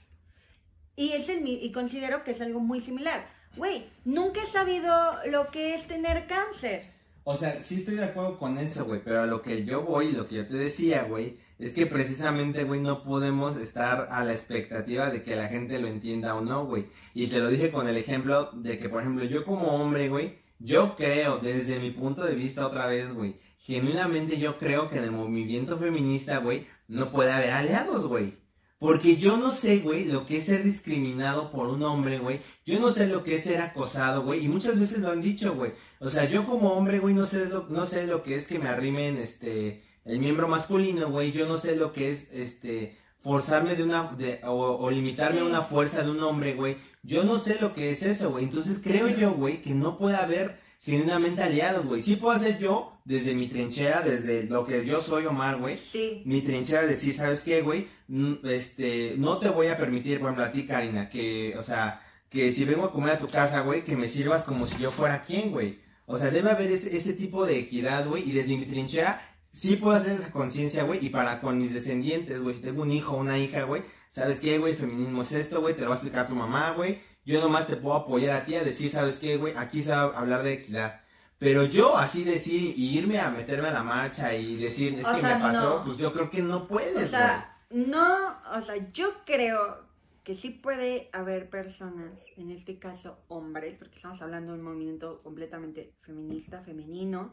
Y, 0.97 1.13
es 1.13 1.29
el, 1.29 1.47
y 1.47 1.71
considero 1.73 2.25
que 2.25 2.31
es 2.31 2.41
algo 2.41 2.61
muy 2.61 2.81
similar. 2.81 3.27
Güey, 3.57 3.87
nunca 4.05 4.41
he 4.43 4.47
sabido 4.47 4.93
lo 5.31 5.51
que 5.51 5.75
es 5.75 5.87
tener 5.87 6.27
cáncer. 6.27 6.91
O 7.25 7.37
sea, 7.37 7.61
sí 7.61 7.77
estoy 7.77 7.97
de 7.97 8.05
acuerdo 8.05 8.39
con 8.39 8.57
eso, 8.59 8.85
güey, 8.85 9.03
pero 9.03 9.23
a 9.23 9.27
lo 9.27 9.43
que 9.43 9.65
yo 9.65 9.83
voy, 9.83 10.13
lo 10.13 10.29
que 10.29 10.37
yo 10.37 10.47
te 10.47 10.55
decía, 10.55 11.05
güey, 11.05 11.39
es 11.59 11.73
que 11.73 11.87
precisamente, 11.87 12.65
güey, 12.65 12.81
no 12.81 13.03
podemos 13.03 13.57
estar 13.57 14.09
a 14.11 14.25
la 14.25 14.33
expectativa 14.33 15.11
de 15.11 15.23
que 15.23 15.37
la 15.37 15.49
gente 15.49 15.79
lo 15.79 15.87
entienda 15.87 16.35
o 16.35 16.43
no, 16.43 16.67
güey. 16.67 16.87
Y 17.15 17.29
te 17.29 17.39
lo 17.39 17.49
dije 17.49 17.71
con 17.71 17.89
el 17.89 17.97
ejemplo 17.97 18.51
de 18.53 18.79
que, 18.79 18.89
por 18.89 19.01
ejemplo, 19.01 19.25
yo 19.25 19.45
como 19.45 19.69
hombre, 19.69 20.09
güey, 20.09 20.39
yo 20.59 20.97
creo, 20.97 21.39
desde 21.39 21.79
mi 21.79 21.91
punto 21.91 22.25
de 22.25 22.35
vista 22.35 22.67
otra 22.67 22.87
vez, 22.87 23.13
güey, 23.13 23.41
genuinamente 23.59 24.39
yo 24.39 24.59
creo 24.59 24.91
que 24.91 24.99
en 24.99 25.05
el 25.05 25.13
movimiento 25.13 25.79
feminista, 25.79 26.39
güey, 26.39 26.67
no 26.89 27.11
puede 27.11 27.33
haber 27.33 27.53
aliados, 27.53 28.07
güey. 28.07 28.35
Porque 28.79 29.17
yo 29.17 29.39
no 29.39 29.51
sé, 29.51 29.79
güey, 29.79 30.05
lo 30.05 30.27
que 30.27 30.37
es 30.37 30.45
ser 30.45 30.63
discriminado 30.63 31.51
por 31.51 31.69
un 31.69 31.83
hombre, 31.83 32.19
güey. 32.19 32.43
Yo 32.67 32.79
no 32.79 32.93
sé 32.93 33.07
lo 33.07 33.25
que 33.25 33.37
es 33.37 33.45
ser 33.45 33.63
acosado, 33.63 34.23
güey. 34.23 34.45
Y 34.45 34.49
muchas 34.49 34.79
veces 34.79 34.99
lo 34.99 35.11
han 35.11 35.23
dicho, 35.23 35.55
güey. 35.55 35.73
O 35.99 36.09
sea, 36.11 36.27
yo 36.29 36.45
como 36.47 36.73
hombre, 36.75 36.99
güey, 36.99 37.15
no 37.15 37.27
sé 37.27 37.47
lo, 37.49 37.67
no 37.71 37.87
sé 37.87 38.07
lo 38.07 38.23
que 38.23 38.35
es 38.35 38.47
que 38.47 38.59
me 38.59 38.69
arrimen, 38.69 39.17
este, 39.17 39.83
el 40.07 40.19
miembro 40.19 40.49
masculino, 40.49 41.11
güey, 41.11 41.33
yo 41.33 41.47
no 41.47 41.59
sé 41.59 41.77
lo 41.77 41.93
que 41.93 42.13
es, 42.13 42.27
este, 42.33 42.97
forzarme 43.23 43.75
de 43.75 43.83
una, 43.83 44.13
de, 44.17 44.41
o, 44.45 44.77
o 44.77 44.91
limitarme 44.91 45.41
a 45.41 45.45
una 45.45 45.63
fuerza 45.63 46.03
de 46.03 46.11
un 46.11 46.23
hombre, 46.23 46.55
güey. 46.55 46.77
Yo 47.03 47.25
no 47.25 47.39
sé 47.39 47.59
lo 47.61 47.75
que 47.75 47.91
es 47.91 48.03
eso, 48.03 48.31
güey. 48.31 48.45
Entonces 48.45 48.79
creo 48.83 49.09
yo, 49.09 49.33
güey, 49.33 49.63
que 49.63 49.75
no 49.75 49.99
puede 49.99 50.17
haber 50.17 50.59
genuinamente 50.81 51.43
aliados, 51.43 51.85
güey. 51.85 52.03
Sí 52.03 52.17
puedo 52.17 52.37
hacer 52.37 52.59
yo, 52.59 52.99
desde 53.05 53.35
mi 53.35 53.49
trinchera, 53.49 54.03
desde 54.03 54.45
lo 54.45 54.65
que 54.65 54.85
yo 54.87 55.03
soy, 55.03 55.27
Omar, 55.27 55.59
güey. 55.59 55.77
Sí. 55.79 56.23
Mi 56.25 56.41
trinchera 56.41 56.87
decir, 56.87 57.15
¿sabes 57.15 57.43
qué, 57.43 57.61
güey? 57.63 57.89
Mm, 58.09 58.35
Este, 58.45 59.15
no 59.19 59.39
te 59.39 59.49
voy 59.49 59.67
a 59.67 59.77
permitir, 59.77 60.19
por 60.21 60.29
ejemplo, 60.29 60.45
a 60.45 60.53
ti, 60.53 60.67
Karina, 60.67 61.09
que, 61.11 61.57
o 61.59 61.63
sea, 61.63 62.01
que 62.29 62.53
si 62.53 62.65
vengo 62.65 62.85
a 62.85 62.93
comer 62.93 63.13
a 63.15 63.19
tu 63.19 63.27
casa, 63.29 63.63
güey, 63.63 63.83
que 63.85 63.97
me 63.97 64.09
sirvas 64.09 64.45
como 64.45 64.67
si 64.67 64.79
yo 64.79 64.91
fuera 64.93 65.23
quien, 65.23 65.51
güey. 65.51 65.81
O 66.07 66.19
sea, 66.19 66.31
debe 66.31 66.51
haber 66.51 66.71
ese, 66.71 66.97
ese 66.97 67.13
tipo 67.15 67.45
de 67.47 67.59
equidad, 67.59 68.07
güey, 68.07 68.29
y 68.29 68.33
desde 68.33 68.57
mi 68.57 68.67
trinchera 68.67 69.21
sí 69.57 69.77
puedo 69.77 69.97
hacer 69.97 70.21
esa 70.21 70.31
conciencia, 70.31 70.85
güey, 70.85 71.05
y 71.05 71.09
para 71.09 71.41
con 71.41 71.59
mis 71.59 71.73
descendientes, 71.73 72.41
güey, 72.43 72.55
si 72.55 72.61
tengo 72.61 72.83
un 72.83 72.93
hijo 72.93 73.17
o 73.17 73.21
una 73.21 73.39
hija, 73.39 73.63
güey, 73.63 73.83
¿sabes 74.11 74.41
qué, 74.41 74.59
güey? 74.59 74.75
Feminismo 74.75 75.23
es 75.23 75.33
esto, 75.33 75.63
güey, 75.63 75.75
te 75.75 75.81
lo 75.81 75.89
va 75.89 75.95
a 75.95 75.97
explicar 75.97 76.29
tu 76.29 76.35
mamá, 76.35 76.73
güey. 76.73 77.01
Yo 77.25 77.41
nomás 77.41 77.67
te 77.67 77.77
puedo 77.77 77.97
apoyar 77.97 78.37
a 78.37 78.45
ti 78.45 78.55
a 78.55 78.63
decir, 78.63 78.91
¿sabes 78.91 79.17
qué, 79.17 79.39
güey? 79.39 79.55
Aquí 79.57 79.83
se 79.83 79.91
va 79.93 80.03
a 80.03 80.19
hablar 80.19 80.43
de 80.43 80.53
equidad. 80.53 81.01
Pero 81.39 81.65
yo 81.65 81.97
así 81.97 82.23
decir 82.23 82.75
y 82.77 82.99
irme 82.99 83.19
a 83.19 83.31
meterme 83.31 83.69
a 83.69 83.73
la 83.73 83.83
marcha 83.83 84.35
y 84.35 84.57
decir, 84.57 84.95
es 84.99 85.07
O 85.07 85.15
que 85.15 85.21
sea, 85.23 85.37
me 85.37 85.43
pasó, 85.43 85.79
no. 85.79 85.85
pues 85.85 85.97
yo 85.97 86.13
creo 86.13 86.31
que 86.31 86.43
no 86.43 86.69
puedes, 86.69 87.07
O 87.07 87.09
sea, 87.09 87.59
no, 87.71 88.39
o 88.55 88.63
sea, 88.63 88.93
yo 88.93 89.09
creo 89.25 89.87
que 90.23 90.37
sí 90.37 90.51
puede 90.51 91.09
haber 91.13 91.49
personas, 91.49 92.11
en 92.37 92.51
este 92.51 92.79
caso 92.79 93.19
hombres, 93.29 93.77
porque 93.79 93.97
estamos 93.97 94.21
hablando 94.21 94.53
de 94.53 94.59
un 94.59 94.65
movimiento 94.65 95.23
completamente 95.23 95.95
feminista, 96.03 96.63
femenino, 96.63 97.33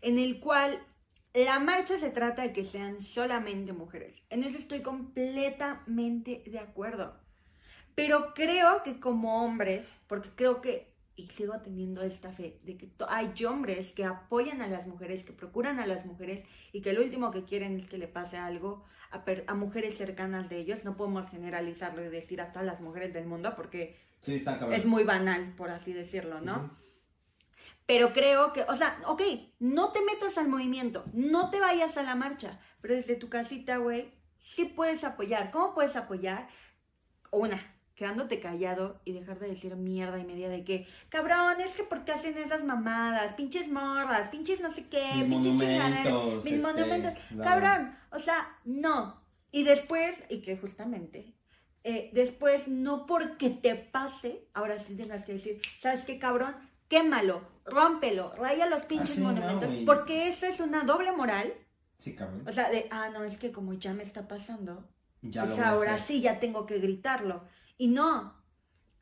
en 0.00 0.18
el 0.18 0.40
cual 0.40 0.80
la 1.34 1.58
marcha 1.58 1.98
se 1.98 2.10
trata 2.10 2.42
de 2.42 2.52
que 2.52 2.64
sean 2.64 3.00
solamente 3.00 3.72
mujeres. 3.72 4.22
En 4.30 4.44
eso 4.44 4.56
estoy 4.58 4.80
completamente 4.82 6.44
de 6.46 6.58
acuerdo. 6.60 7.16
Pero 7.96 8.34
creo 8.34 8.82
que 8.84 9.00
como 9.00 9.44
hombres, 9.44 9.82
porque 10.06 10.30
creo 10.34 10.60
que, 10.60 10.92
y 11.16 11.28
sigo 11.28 11.60
teniendo 11.60 12.02
esta 12.02 12.32
fe, 12.32 12.60
de 12.62 12.76
que 12.76 12.90
hay 13.08 13.32
hombres 13.44 13.92
que 13.92 14.04
apoyan 14.04 14.62
a 14.62 14.68
las 14.68 14.86
mujeres, 14.86 15.22
que 15.22 15.32
procuran 15.32 15.78
a 15.80 15.86
las 15.86 16.06
mujeres 16.06 16.44
y 16.72 16.82
que 16.82 16.92
lo 16.92 17.02
último 17.02 17.30
que 17.30 17.44
quieren 17.44 17.78
es 17.78 17.86
que 17.86 17.98
le 17.98 18.08
pase 18.08 18.36
algo 18.36 18.84
a, 19.46 19.54
mujeres 19.54 19.96
cercanas 19.96 20.48
de 20.48 20.58
ellos. 20.58 20.84
No 20.84 20.96
podemos 20.96 21.28
generalizarlo 21.28 22.04
y 22.04 22.08
decir 22.08 22.40
a 22.40 22.52
todas 22.52 22.66
las 22.66 22.80
mujeres 22.80 23.12
del 23.12 23.26
mundo 23.26 23.54
porque 23.56 23.96
Sí, 24.20 24.36
está 24.36 24.58
cabrón. 24.58 24.78
es 24.78 24.86
muy 24.86 25.04
banal, 25.04 25.52
por 25.56 25.70
así 25.70 25.92
decirlo, 25.92 26.40
¿no? 26.40 26.83
Pero 27.86 28.12
creo 28.12 28.52
que, 28.52 28.62
o 28.62 28.76
sea, 28.76 28.96
ok, 29.06 29.22
no 29.58 29.92
te 29.92 30.00
metas 30.02 30.38
al 30.38 30.48
movimiento, 30.48 31.04
no 31.12 31.50
te 31.50 31.60
vayas 31.60 31.96
a 31.98 32.02
la 32.02 32.14
marcha, 32.14 32.58
pero 32.80 32.94
desde 32.94 33.16
tu 33.16 33.28
casita, 33.28 33.76
güey, 33.76 34.10
sí 34.38 34.64
puedes 34.64 35.04
apoyar. 35.04 35.50
¿Cómo 35.50 35.74
puedes 35.74 35.94
apoyar? 35.94 36.48
Una, 37.30 37.60
quedándote 37.94 38.40
callado 38.40 39.00
y 39.04 39.12
dejar 39.12 39.38
de 39.38 39.48
decir 39.48 39.76
mierda 39.76 40.18
y 40.18 40.24
media 40.24 40.48
de 40.48 40.64
que, 40.64 40.86
cabrón, 41.08 41.60
es 41.60 41.74
que 41.74 41.84
¿por 41.84 42.04
qué 42.04 42.12
hacen 42.12 42.38
esas 42.38 42.64
mamadas? 42.64 43.34
Pinches 43.34 43.68
morras, 43.68 44.28
pinches 44.28 44.60
no 44.60 44.72
sé 44.72 44.88
qué, 44.88 45.04
Mis 45.16 45.28
pinches 45.28 45.60
chingaderas, 45.60 46.44
mis 46.44 46.54
este, 46.54 46.66
monumentos. 46.66 47.12
Cabrón, 47.42 47.96
o 48.10 48.18
sea, 48.18 48.58
no. 48.64 49.22
Y 49.50 49.62
después, 49.62 50.16
y 50.30 50.40
que 50.40 50.56
justamente, 50.56 51.34
eh, 51.84 52.10
después, 52.12 52.66
no 52.66 53.06
porque 53.06 53.50
te 53.50 53.74
pase, 53.74 54.48
ahora 54.54 54.78
sí 54.78 54.96
tengas 54.96 55.24
que 55.24 55.34
decir, 55.34 55.60
¿sabes 55.80 56.04
qué, 56.04 56.18
cabrón? 56.18 56.56
Quémalo, 56.88 57.42
rómpelo, 57.64 58.34
raya 58.34 58.66
los 58.66 58.82
pinches 58.84 59.10
Así 59.12 59.20
no, 59.20 59.32
monumentos. 59.32 59.70
porque 59.86 60.28
eso 60.28 60.46
es 60.46 60.60
una 60.60 60.84
doble 60.84 61.12
moral. 61.12 61.52
Sí, 61.98 62.14
cabrón. 62.14 62.46
O 62.46 62.52
sea, 62.52 62.70
de, 62.70 62.88
ah, 62.90 63.10
no, 63.10 63.24
es 63.24 63.38
que 63.38 63.52
como 63.52 63.72
ya 63.74 63.94
me 63.94 64.02
está 64.02 64.28
pasando, 64.28 64.88
Ya 65.22 65.46
pues 65.46 65.58
ahora 65.58 66.02
sí 66.02 66.20
ya 66.20 66.38
tengo 66.40 66.66
que 66.66 66.78
gritarlo. 66.78 67.44
Y 67.78 67.88
no. 67.88 68.42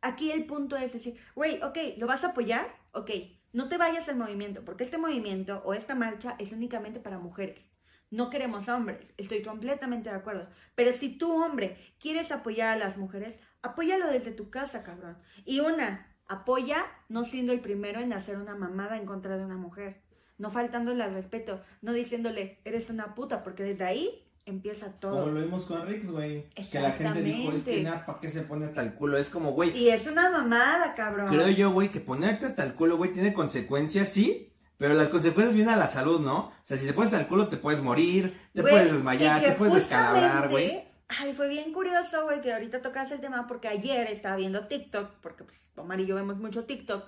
Aquí 0.01 0.33
el 0.33 0.47
punto 0.47 0.77
es 0.77 0.93
decir, 0.93 1.17
güey, 1.35 1.63
ok, 1.63 1.79
¿lo 1.99 2.07
vas 2.07 2.25
a 2.25 2.29
apoyar? 2.29 2.75
Ok, 2.93 3.11
no 3.53 3.69
te 3.69 3.79
vayas 3.79 4.09
al 4.09 4.17
movimiento, 4.17 4.65
porque 4.65 4.85
este 4.85 4.99
movimiento 4.99 5.63
o 5.65 5.75
esta 5.75 5.95
marcha 5.95 6.37
es 6.39 6.53
únicamente 6.53 7.01
para 7.01 7.19
mujeres. 7.19 7.71
No 8.11 8.29
queremos 8.29 8.69
hombres, 8.69 9.15
estoy 9.17 9.43
completamente 9.43 10.11
de 10.11 10.17
acuerdo. 10.17 10.49
Pero 10.75 10.93
si 10.93 11.17
tú, 11.17 11.33
hombre, 11.43 11.79
quieres 11.99 12.31
apoyar 12.31 12.69
a 12.69 12.77
las 12.77 12.97
mujeres, 12.99 13.39
apóyalo 13.63 14.09
desde 14.11 14.33
tu 14.33 14.51
casa, 14.51 14.83
cabrón. 14.83 15.17
Y 15.45 15.61
una, 15.61 16.12
apoya 16.33 16.85
no 17.09 17.25
siendo 17.25 17.53
el 17.53 17.61
primero 17.61 18.01
en 18.01 18.13
hacer 18.13 18.37
una 18.37 18.55
mamada 18.55 18.97
en 18.97 19.07
contra 19.07 19.37
de 19.37 19.45
una 19.45 19.57
mujer. 19.57 20.01
No 20.39 20.51
faltándole 20.51 21.05
al 21.05 21.15
respeto, 21.15 21.61
no 21.83 21.93
diciéndole, 21.93 22.59
eres 22.65 22.91
una 22.91 23.15
puta, 23.15 23.45
porque 23.45 23.63
desde 23.63 23.85
ahí 23.85 24.23
empieza 24.45 24.89
todo. 24.93 25.21
Como 25.21 25.33
lo 25.33 25.41
vimos 25.41 25.65
con 25.65 25.87
Rix, 25.87 26.11
güey. 26.11 26.49
Que 26.71 26.81
la 26.81 26.93
gente 26.93 27.23
dijo, 27.23 27.53
es 27.53 27.63
que 27.63 27.83
nada, 27.83 28.05
¿para 28.05 28.19
qué 28.21 28.31
se 28.31 28.43
pone 28.43 28.67
hasta 28.67 28.83
el 28.83 28.95
culo? 28.95 29.19
Es 29.19 29.29
como, 29.29 29.53
güey, 29.53 29.77
Y 29.77 29.91
es 29.91 30.07
una 30.07 30.31
mamada, 30.31 30.95
cabrón. 30.95 31.29
creo 31.29 31.49
yo, 31.49 31.71
güey, 31.71 31.91
que 31.91 32.01
ponerte 32.01 32.47
hasta 32.47 32.65
el 32.65 32.75
culo, 32.75 32.97
güey, 32.97 33.13
tiene 33.13 33.33
consecuencias, 33.33 34.09
sí. 34.09 34.49
Pero 34.79 34.95
las 34.95 35.09
consecuencias 35.09 35.55
vienen 35.55 35.75
a 35.75 35.77
la 35.77 35.87
salud, 35.87 36.21
¿no? 36.21 36.39
O 36.39 36.53
sea, 36.65 36.77
si 36.77 36.87
te 36.87 36.93
pones 36.93 37.13
hasta 37.13 37.23
el 37.23 37.29
culo, 37.29 37.47
te 37.47 37.57
puedes 37.57 37.81
morir, 37.81 38.37
te 38.53 38.63
puedes 38.63 38.93
desmayar, 38.93 39.41
te 39.41 39.53
puedes 39.53 39.75
descalabrar, 39.75 40.49
güey. 40.49 40.92
Ay, 41.19 41.35
fue 41.35 41.49
bien 41.49 41.73
curioso, 41.73 42.25
güey, 42.25 42.41
que 42.41 42.53
ahorita 42.53 42.81
tocas 42.81 43.11
el 43.11 43.21
tema 43.21 43.47
porque 43.47 43.69
ayer 43.69 44.07
estaba 44.09 44.37
viendo 44.37 44.67
TikTok, 44.67 45.21
porque 45.21 45.45
pues 45.45 45.59
Omar 45.77 46.01
y 46.01 46.07
yo 46.07 46.15
vemos 46.15 46.37
mucho 46.39 46.65
TikTok. 46.65 47.05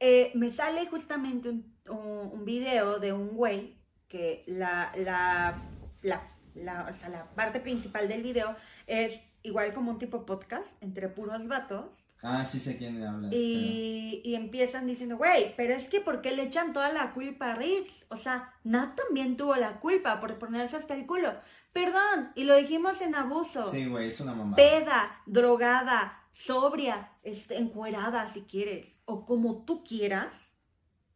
Eh, 0.00 0.32
me 0.34 0.50
sale 0.50 0.86
justamente 0.86 1.48
un, 1.50 1.74
un, 1.88 2.30
un 2.32 2.44
video 2.44 2.98
de 2.98 3.12
un 3.12 3.28
güey 3.36 3.76
que 4.08 4.44
la, 4.46 4.92
la, 4.96 5.62
la, 6.02 6.22
la, 6.54 6.90
o 6.94 6.98
sea, 6.98 7.08
la 7.10 7.30
parte 7.34 7.60
principal 7.60 8.08
del 8.08 8.22
video 8.22 8.56
es 8.86 9.20
igual 9.42 9.72
como 9.74 9.92
un 9.92 9.98
tipo 9.98 10.26
podcast 10.26 10.66
entre 10.82 11.08
puros 11.08 11.46
vatos. 11.46 11.86
Ah, 12.22 12.44
sí 12.44 12.60
sé 12.60 12.76
quién 12.76 13.02
habla. 13.02 13.28
Y, 13.30 14.20
y 14.24 14.34
empiezan 14.34 14.86
diciendo, 14.86 15.16
güey, 15.16 15.54
pero 15.56 15.74
es 15.74 15.86
que 15.86 16.00
¿por 16.00 16.20
qué 16.20 16.34
le 16.34 16.42
echan 16.42 16.72
toda 16.72 16.92
la 16.92 17.12
culpa 17.12 17.52
a 17.52 17.54
Riggs? 17.54 18.04
O 18.08 18.16
sea, 18.16 18.52
Nat 18.64 18.94
también 18.96 19.36
tuvo 19.36 19.56
la 19.56 19.80
culpa 19.80 20.20
por 20.20 20.38
ponerse 20.38 20.76
hasta 20.76 20.94
el 20.94 21.06
culo. 21.06 21.32
Perdón, 21.72 22.32
y 22.34 22.44
lo 22.44 22.56
dijimos 22.56 23.00
en 23.00 23.14
abuso. 23.14 23.70
Sí, 23.70 23.86
güey, 23.86 24.08
es 24.08 24.20
una 24.20 24.34
mamá. 24.34 24.56
Peda, 24.56 25.22
drogada, 25.26 26.26
sobria, 26.32 27.12
este, 27.22 27.56
encuerada 27.58 28.28
si 28.28 28.42
quieres, 28.42 28.86
o 29.04 29.24
como 29.24 29.64
tú 29.64 29.84
quieras, 29.84 30.32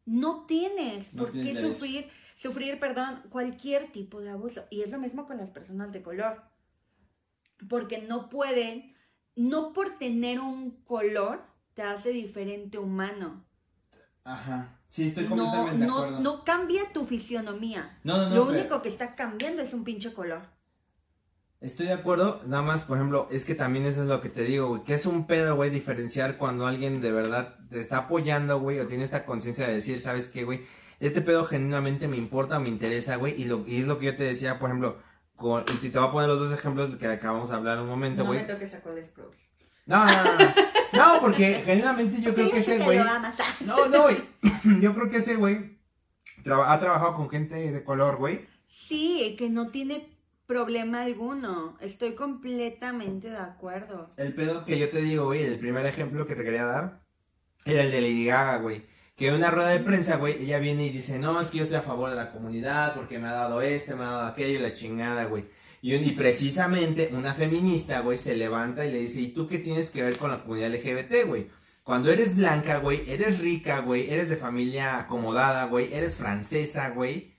no 0.07 0.45
tienes 0.47 1.13
No 1.15 1.25
por 1.25 1.33
tienes 1.33 1.49
qué 1.55 1.55
derecho. 1.61 1.75
sufrir, 1.75 2.11
sufrir, 2.37 2.79
perdón, 2.79 3.23
cualquier 3.31 3.91
tipo 3.91 4.21
de 4.21 4.31
abuso. 4.31 4.65
Y 4.71 4.83
es 4.83 4.91
lo 4.91 4.99
mismo 4.99 5.27
con 5.27 5.39
las 5.39 5.51
personas 5.51 5.93
de 5.93 6.03
color. 6.03 6.43
Porque 7.69 7.99
no 7.99 8.29
pueden, 8.29 8.95
no 9.35 9.73
por 9.73 9.99
tener 9.99 10.41
un 10.41 10.83
color 10.85 11.43
te 11.75 11.83
hace 11.83 12.11
diferente 12.11 12.79
humano. 12.79 13.45
Ajá. 14.25 14.79
Sí, 14.89 15.09
estoy 15.09 15.25
No, 15.25 15.31
completamente 15.31 15.79
de 15.81 15.87
no, 15.87 15.99
acuerdo. 15.99 16.21
no 16.21 16.45
cambia 16.45 16.93
tu 16.93 17.05
fisionomía. 17.07 17.99
no, 18.05 18.17
no, 18.17 18.29
no, 18.31 18.35
Lo 18.37 18.47
pero- 18.47 18.59
único 18.61 18.83
que 18.83 18.89
está 18.89 19.15
cambiando 19.15 19.63
es 19.63 19.73
un 19.75 19.85
pinche 19.85 20.13
color. 20.15 20.43
Estoy 21.61 21.87
de 21.87 21.95
acuerdo, 21.95 22.41
nada 22.47 22.63
más, 22.63 22.85
por 22.85 22.99
ejemplo, 22.99 23.27
es 23.31 23.45
que 23.47 23.55
también 23.55 23.87
eso 23.87 24.03
es 24.03 24.09
lo 24.09 24.21
que 24.21 24.29
te 24.29 24.43
digo, 24.45 24.69
güey, 24.69 24.83
que 24.85 24.95
es 24.95 25.07
un 25.07 25.27
pedo, 25.27 25.57
güey, 25.57 25.71
diferenciar 25.71 26.37
cuando 26.37 26.67
alguien 26.67 27.01
de 27.01 27.11
verdad 27.11 27.57
te 27.71 27.81
está 27.81 27.99
apoyando, 27.99 28.61
güey, 28.61 28.81
o 28.81 28.87
tiene 28.87 29.05
esta 29.05 29.25
conciencia 29.25 29.67
de 29.67 29.75
decir, 29.75 29.99
¿sabes 30.01 30.29
qué, 30.29 30.45
güey? 30.45 30.67
Este 31.01 31.23
pedo 31.23 31.47
genuinamente 31.47 32.07
me 32.07 32.19
importa, 32.19 32.61
me 32.61 32.69
interesa, 32.69 33.17
güey, 33.17 33.41
y, 33.41 33.47
lo, 33.47 33.65
y 33.67 33.79
es 33.81 33.87
lo 33.87 33.99
que 33.99 34.07
yo 34.07 34.17
te 34.17 34.25
decía, 34.25 34.59
por 34.59 34.69
ejemplo, 34.71 34.99
con, 35.37 35.65
y 35.83 35.89
te 35.89 35.99
voy 35.99 36.09
a 36.09 36.13
poner 36.13 36.29
los 36.29 36.39
dos 36.39 36.53
ejemplos 36.53 36.97
que 36.97 37.07
acabamos 37.07 37.49
de 37.49 37.57
hablar 37.57 37.81
un 37.81 37.89
momento, 37.89 38.23
No 38.25 38.29
güey. 38.29 38.41
me 38.41 38.47
toques 38.47 38.75
a 38.75 38.79
Sprouse. 38.79 39.49
No, 39.87 40.05
no, 40.05 40.25
no, 40.25 40.55
no, 40.93 41.21
porque 41.21 41.63
genuinamente 41.65 42.23
yo 42.23 42.35
creo 42.35 42.51
que 42.51 42.59
ese 42.59 42.79
güey, 42.79 42.99
no, 43.67 43.89
no, 43.89 44.03
güey, 44.03 44.17
yo 44.81 44.95
creo 44.95 45.11
que 45.11 45.19
ese 45.19 45.37
güey 45.37 45.79
ha 46.47 46.79
trabajado 46.81 47.17
con 47.17 47.29
gente 47.31 47.55
de 47.73 47.85
color, 47.85 48.17
güey, 48.17 48.47
Sí, 48.87 49.35
que 49.39 49.49
no 49.49 49.71
tiene 49.71 50.07
problema 50.47 51.05
alguno. 51.05 51.79
Estoy 51.81 52.13
completamente 52.15 53.31
de 53.31 53.39
acuerdo. 53.39 54.11
El 54.19 54.35
pedo 54.35 54.67
que 54.67 54.79
yo 54.79 54.91
te 54.91 55.01
digo, 55.01 55.25
güey, 55.25 55.43
el 55.43 55.59
primer 55.59 55.87
ejemplo 55.87 56.27
que 56.27 56.35
te 56.35 56.45
quería 56.45 56.67
dar 56.67 57.01
era 57.65 57.83
el 57.83 57.91
de 57.91 58.03
Lady 58.03 58.27
Gaga, 58.27 58.59
güey. 58.59 58.85
Que 59.17 59.29
en 59.29 59.35
una 59.35 59.51
rueda 59.51 59.71
de 59.71 59.81
prensa, 59.81 60.17
güey, 60.17 60.43
ella 60.43 60.59
viene 60.59 60.85
y 60.87 60.91
dice, 60.91 61.19
no, 61.19 61.41
es 61.41 61.49
que 61.49 61.59
yo 61.59 61.65
estoy 61.65 61.79
a 61.79 61.83
favor 61.83 62.11
de 62.11 62.17
la 62.17 62.31
comunidad 62.31 62.95
porque 62.95 63.19
me 63.19 63.29
ha 63.29 63.33
dado 63.33 63.63
este, 63.63 63.95
me 63.95 64.05
ha 64.05 64.09
dado 64.09 64.27
aquello, 64.27 64.61
la 64.61 64.75
chingada, 64.75 65.25
güey. 65.25 65.47
Y, 65.85 65.95
un- 65.95 66.03
y 66.03 66.13
precisamente 66.13 67.11
una 67.13 67.35
feminista, 67.35 68.01
güey, 68.01 68.17
se 68.17 68.35
levanta 68.35 68.87
y 68.87 68.91
le 68.93 69.01
dice, 69.01 69.21
¿y 69.21 69.29
tú 69.35 69.47
qué 69.47 69.59
tienes 69.59 69.91
que 69.91 70.03
ver 70.03 70.17
con 70.17 70.31
la 70.31 70.41
comunidad 70.43 70.71
LGBT, 70.73 71.27
güey? 71.27 71.51
Cuando 71.83 72.11
eres 72.11 72.37
blanca, 72.37 72.79
güey, 72.79 73.03
eres 73.07 73.39
rica, 73.39 73.81
güey, 73.81 74.11
eres 74.11 74.31
de 74.31 74.37
familia 74.39 74.99
acomodada, 74.99 75.67
güey, 75.67 75.93
eres 75.93 76.17
francesa, 76.17 76.89
güey. 76.91 77.35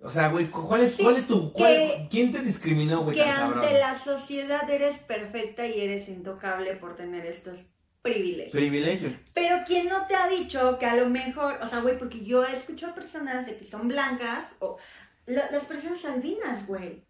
O 0.00 0.10
sea, 0.10 0.28
güey, 0.28 0.48
¿cuál 0.50 0.82
es, 0.82 0.96
Sí, 0.96 1.02
cuál 1.02 1.16
es 1.16 1.26
tu... 1.26 1.50
cuál- 1.54 1.72
que- 1.72 2.08
¿Quién 2.10 2.30
te 2.30 2.42
discriminó, 2.42 3.04
güey, 3.04 3.16
que 3.16 3.24
cabrón? 3.24 3.64
ante 3.64 3.78
la 3.78 3.98
sociedad 3.98 4.68
eres 4.68 4.98
perfecta 4.98 5.66
y 5.66 5.80
eres 5.80 6.10
intocable 6.10 6.76
por 6.76 6.94
tener 6.94 7.24
estos 7.24 7.58
privilegios. 8.02 8.52
Privilegios. 8.52 9.12
Pero 9.32 9.56
¿quién 9.66 9.88
no 9.88 10.06
te 10.06 10.14
ha 10.14 10.28
dicho 10.28 10.78
que 10.78 10.84
a 10.84 10.94
lo 10.96 11.08
mejor, 11.08 11.58
o 11.62 11.68
sea, 11.70 11.80
güey, 11.80 11.96
porque 11.98 12.22
yo 12.22 12.44
he 12.44 12.54
escuchado 12.54 12.94
personas 12.94 13.46
de 13.46 13.56
que 13.56 13.64
son 13.64 13.88
blancas 13.88 14.44
o 14.58 14.76
la- 15.24 15.50
las 15.50 15.64
personas 15.64 16.04
albinas, 16.04 16.66
güey. 16.66 17.07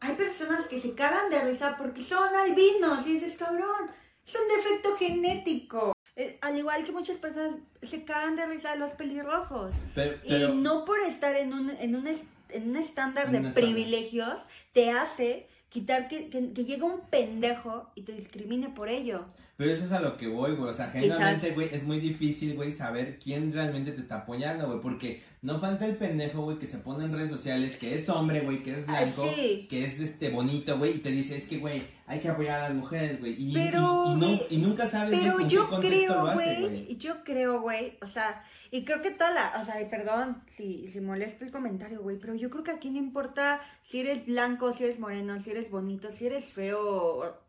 Hay 0.00 0.14
personas 0.14 0.66
que 0.66 0.80
se 0.80 0.92
cagan 0.94 1.30
de 1.30 1.40
risa 1.40 1.76
porque 1.78 2.02
son 2.02 2.28
albinos 2.34 3.06
y 3.06 3.14
dices, 3.14 3.36
cabrón, 3.36 3.90
es 4.26 4.34
un 4.34 4.48
defecto 4.56 4.96
genético. 4.96 5.92
Eh, 6.16 6.38
al 6.40 6.56
igual 6.58 6.84
que 6.84 6.92
muchas 6.92 7.16
personas 7.18 7.56
se 7.82 8.04
cagan 8.04 8.36
de 8.36 8.46
risa 8.46 8.72
de 8.72 8.78
los 8.78 8.90
pelirrojos. 8.92 9.74
Pero, 9.94 10.16
pero- 10.26 10.52
Y 10.52 10.56
no 10.56 10.84
por 10.84 10.98
estar 11.00 11.34
en 11.36 11.52
un, 11.52 11.70
en 11.70 11.94
un, 11.96 12.06
en 12.06 12.70
un 12.70 12.76
estándar 12.76 13.26
En 13.26 13.32
de 13.32 13.38
un 13.38 13.46
estándar. 13.46 13.70
privilegios 13.72 14.36
te 14.72 14.90
hace 14.90 15.46
quitar 15.68 16.08
que, 16.08 16.30
que, 16.30 16.52
que 16.52 16.64
llegue 16.64 16.82
un 16.82 17.02
pendejo 17.10 17.90
y 17.94 18.02
te 18.02 18.12
discrimine 18.12 18.70
por 18.70 18.88
ello. 18.88 19.26
Pero 19.58 19.70
eso 19.70 19.84
es 19.86 19.92
a 19.92 20.00
lo 20.00 20.16
que 20.18 20.26
voy, 20.26 20.54
güey. 20.54 20.70
O 20.70 20.74
sea, 20.74 20.88
genuinamente, 20.90 21.52
güey, 21.52 21.68
es 21.74 21.84
muy 21.84 21.98
difícil, 21.98 22.54
güey, 22.54 22.72
saber 22.72 23.18
quién 23.18 23.52
realmente 23.52 23.92
te 23.92 24.00
está 24.02 24.16
apoyando, 24.18 24.66
güey. 24.66 24.80
Porque 24.80 25.22
no 25.46 25.60
falta 25.60 25.86
el 25.86 25.96
pendejo, 25.96 26.42
güey, 26.42 26.58
que 26.58 26.66
se 26.66 26.78
pone 26.78 27.04
en 27.04 27.12
redes 27.12 27.30
sociales, 27.30 27.76
que 27.76 27.94
es 27.94 28.08
hombre, 28.08 28.40
güey, 28.40 28.62
que 28.62 28.72
es 28.72 28.84
Ah, 28.88 29.00
blanco, 29.02 29.30
sí. 29.34 29.66
que 29.70 29.84
es 29.84 30.00
este 30.00 30.28
bonito, 30.30 30.76
güey, 30.78 30.96
y 30.96 30.98
te 30.98 31.10
dice, 31.10 31.36
es 31.36 31.46
que, 31.46 31.58
güey, 31.58 31.82
hay 32.06 32.18
que 32.20 32.28
apoyar 32.28 32.60
a 32.60 32.68
las 32.68 32.76
mujeres, 32.76 33.20
güey. 33.20 33.34
Y, 33.38 33.54
Pero, 33.54 34.04
y, 34.08 34.12
y 34.12 34.16
no- 34.16 34.40
y 34.50 34.56
nunca 34.58 34.88
sabes, 34.88 35.18
Pero 35.18 35.34
con 35.36 35.48
yo 35.48 35.70
qué 35.80 35.88
creo, 35.88 36.32
güey, 36.34 36.96
yo 36.96 37.22
creo, 37.24 37.60
güey, 37.60 37.96
o 38.02 38.08
sea, 38.08 38.44
y 38.72 38.84
creo 38.84 39.00
que 39.00 39.12
toda 39.12 39.32
la, 39.32 39.62
o 39.62 39.64
sea, 39.64 39.88
perdón 39.88 40.42
si, 40.48 40.88
si 40.88 41.00
molesta 41.00 41.44
el 41.44 41.52
comentario, 41.52 42.02
güey, 42.02 42.18
pero 42.18 42.34
yo 42.34 42.50
creo 42.50 42.64
que 42.64 42.72
aquí 42.72 42.90
no 42.90 42.98
importa 42.98 43.60
si 43.84 44.00
eres 44.00 44.26
blanco, 44.26 44.74
si 44.74 44.84
eres 44.84 44.98
moreno, 44.98 45.40
si 45.40 45.50
eres 45.52 45.70
bonito, 45.70 46.10
si 46.12 46.26
eres 46.26 46.44
feo 46.46 47.40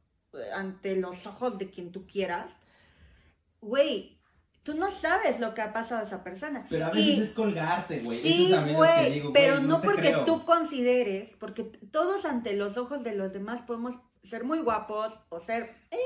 ante 0.56 0.96
los 0.96 1.25
ojos 1.25 1.58
de 1.58 1.72
quien 1.72 1.92
tú 1.92 2.06
quieras, 2.06 2.46
güey, 3.62 4.17
tú 4.68 4.74
no 4.74 4.92
sabes 4.92 5.40
lo 5.40 5.54
que 5.54 5.62
ha 5.62 5.72
pasado 5.72 6.02
a 6.02 6.04
esa 6.04 6.26
persona. 6.26 6.68
Pero 6.70 6.88
a 6.88 6.90
veces 6.90 7.18
Y- 7.18 7.22
es 7.22 7.32
colgarte, 7.32 8.02
güey. 8.02 8.20
Sí, 8.20 8.54
güey, 8.74 9.24
pero 9.32 9.62
no, 9.62 9.80
porque 9.80 10.10
creo. 10.10 10.26
tú 10.26 10.44
consideres, 10.44 11.38
porque 11.40 11.64
todos 11.64 12.26
ante 12.26 12.52
los 12.52 12.76
ojos 12.76 13.02
de 13.06 13.16
los 13.16 13.32
demás 13.32 13.62
podemos 13.62 13.96
ser 14.26 14.44
muy 14.44 14.60
guapos 14.60 15.14
o 15.30 15.40
ser, 15.40 15.74
eh, 15.90 15.98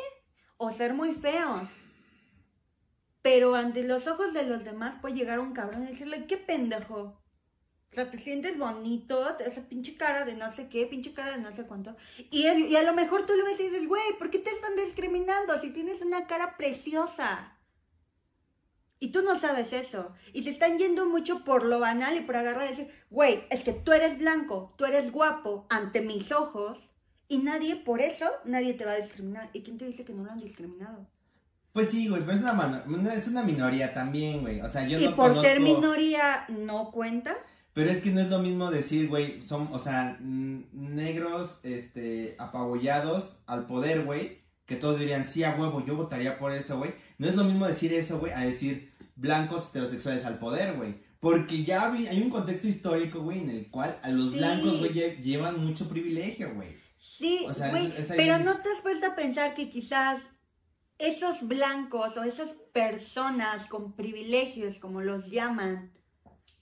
o 0.58 0.72
ser 0.72 0.94
muy 0.94 1.16
feos. 1.16 1.70
Pero 3.24 3.56
ante 3.56 3.82
los 3.82 4.06
ojos 4.06 4.32
de 4.32 4.44
los 4.44 4.64
demás 4.64 4.94
puede 5.02 5.16
llegar 5.16 5.40
un 5.40 5.54
cabrón 5.54 5.86
y 5.86 5.94
decirle, 5.94 6.28
qué 6.28 6.38
pendejo. 6.38 7.20
O 7.90 7.94
sea, 7.96 8.12
te 8.12 8.20
sientes 8.20 8.60
bonito, 8.60 9.40
esa 9.40 9.62
pinche 9.62 9.98
cara 9.98 10.24
de 10.24 10.36
no 10.36 10.52
sé 10.52 10.70
qué, 10.70 10.86
pinche 10.86 11.16
cara 11.16 11.32
de 11.32 11.42
no 11.42 11.52
sé 11.52 11.66
cuánto. 11.66 11.96
Y, 12.30 12.46
y 12.48 12.76
a 12.76 12.84
lo 12.84 12.94
mejor 12.94 13.26
tú 13.26 13.34
lo 13.34 13.44
ves 13.44 13.60
y 13.60 13.70
dices, 13.70 13.88
güey, 13.88 14.04
¿por 14.20 14.30
qué 14.30 14.38
te 14.38 14.52
están 14.52 14.76
discriminando 14.76 15.60
si 15.60 15.72
tienes 15.72 16.04
una 16.04 16.28
cara 16.28 16.58
preciosa? 16.58 17.58
Y 19.04 19.10
tú 19.10 19.24
no 19.24 19.40
sabes 19.40 19.74
eso. 19.74 20.12
Y 20.32 20.44
se 20.44 20.52
están 20.52 20.78
yendo 20.78 21.08
mucho 21.08 21.44
por 21.44 21.66
lo 21.66 21.80
banal 21.80 22.16
y 22.16 22.22
por 22.22 22.36
agarrar 22.36 22.66
y 22.66 22.70
decir, 22.70 22.92
güey, 23.10 23.44
es 23.50 23.64
que 23.64 23.74
tú 23.74 23.94
eres 23.94 24.20
blanco, 24.20 24.76
tú 24.78 24.86
eres 24.86 25.12
guapo 25.12 25.66
ante 25.72 26.02
mis 26.02 26.32
ojos. 26.32 26.78
Y 27.28 27.40
nadie, 27.40 27.78
por 27.78 28.00
eso, 28.00 28.26
nadie 28.46 28.76
te 28.76 28.86
va 28.86 28.92
a 28.92 28.98
discriminar. 28.98 29.50
¿Y 29.54 29.64
quién 29.64 29.80
te 29.80 29.88
dice 29.88 30.06
que 30.06 30.14
no 30.14 30.24
lo 30.24 30.32
han 30.32 30.40
discriminado? 30.40 31.08
Pues 31.74 31.90
sí, 31.90 32.10
güey, 32.10 32.22
pero 32.22 32.38
es 32.38 32.44
una, 32.44 32.84
es 33.12 33.28
una 33.28 33.42
minoría 33.42 33.92
también, 33.92 34.42
güey. 34.42 34.62
O 34.62 34.70
sea, 34.70 34.88
yo 34.88 35.00
y 35.00 35.06
no 35.06 35.16
por 35.16 35.42
ser 35.42 35.62
minoría 35.62 36.46
no 36.50 36.92
cuenta. 36.92 37.36
Pero 37.74 37.90
es 37.90 38.04
que 38.04 38.12
no 38.12 38.22
es 38.22 38.30
lo 38.30 38.38
mismo 38.38 38.70
decir, 38.70 39.10
güey, 39.10 39.42
son, 39.42 39.70
o 39.72 39.80
sea, 39.80 40.20
negros, 40.20 41.60
este, 41.64 42.36
apabullados 42.38 43.38
al 43.48 43.66
poder, 43.66 44.04
güey, 44.04 44.42
que 44.68 44.76
todos 44.76 45.00
dirían, 45.00 45.28
sí, 45.28 45.44
a 45.44 45.56
huevo, 45.56 45.84
yo 45.84 45.96
votaría 45.96 46.38
por 46.38 46.52
eso, 46.52 46.78
güey. 46.78 46.94
No 47.18 47.28
es 47.28 47.36
lo 47.36 47.46
mismo 47.46 47.66
decir 47.66 47.92
eso, 47.94 48.20
güey, 48.20 48.32
a 48.34 48.42
decir 48.42 48.91
blancos 49.16 49.70
heterosexuales 49.70 50.26
al 50.26 50.40
poder, 50.40 50.76
güey. 50.78 50.96
Porque 51.20 51.64
ya 51.64 51.90
vi- 51.90 52.08
hay 52.08 52.22
un 52.22 52.30
contexto 52.32 52.68
histórico, 52.68 53.22
güey, 53.22 53.40
en 53.40 53.50
el 53.52 53.70
cual 53.70 53.98
a 54.02 54.10
los 54.10 54.32
Sí. 54.32 54.38
blancos, 54.38 54.80
güey, 54.80 54.92
lle- 54.94 55.22
llevan 55.22 55.64
mucho 55.64 55.88
privilegio, 55.88 56.54
güey. 56.56 56.70
Sí, 56.98 57.46
O 57.48 57.54
sea, 57.54 57.70
güey, 57.70 57.86
es- 57.88 58.00
es 58.00 58.12
ahí 58.12 58.18
pero 58.18 58.40
no 58.40 58.60
te 58.62 58.70
has 58.72 58.82
puesto 58.82 59.06
a 59.06 59.16
pensar 59.16 59.54
que 59.54 59.70
quizás 59.70 60.20
esos 60.98 61.48
blancos 61.48 62.18
o 62.18 62.24
esas 62.24 62.52
personas 62.74 63.66
con 63.68 63.96
privilegios, 63.96 64.80
como 64.80 65.02
los 65.02 65.30
llaman, 65.30 65.92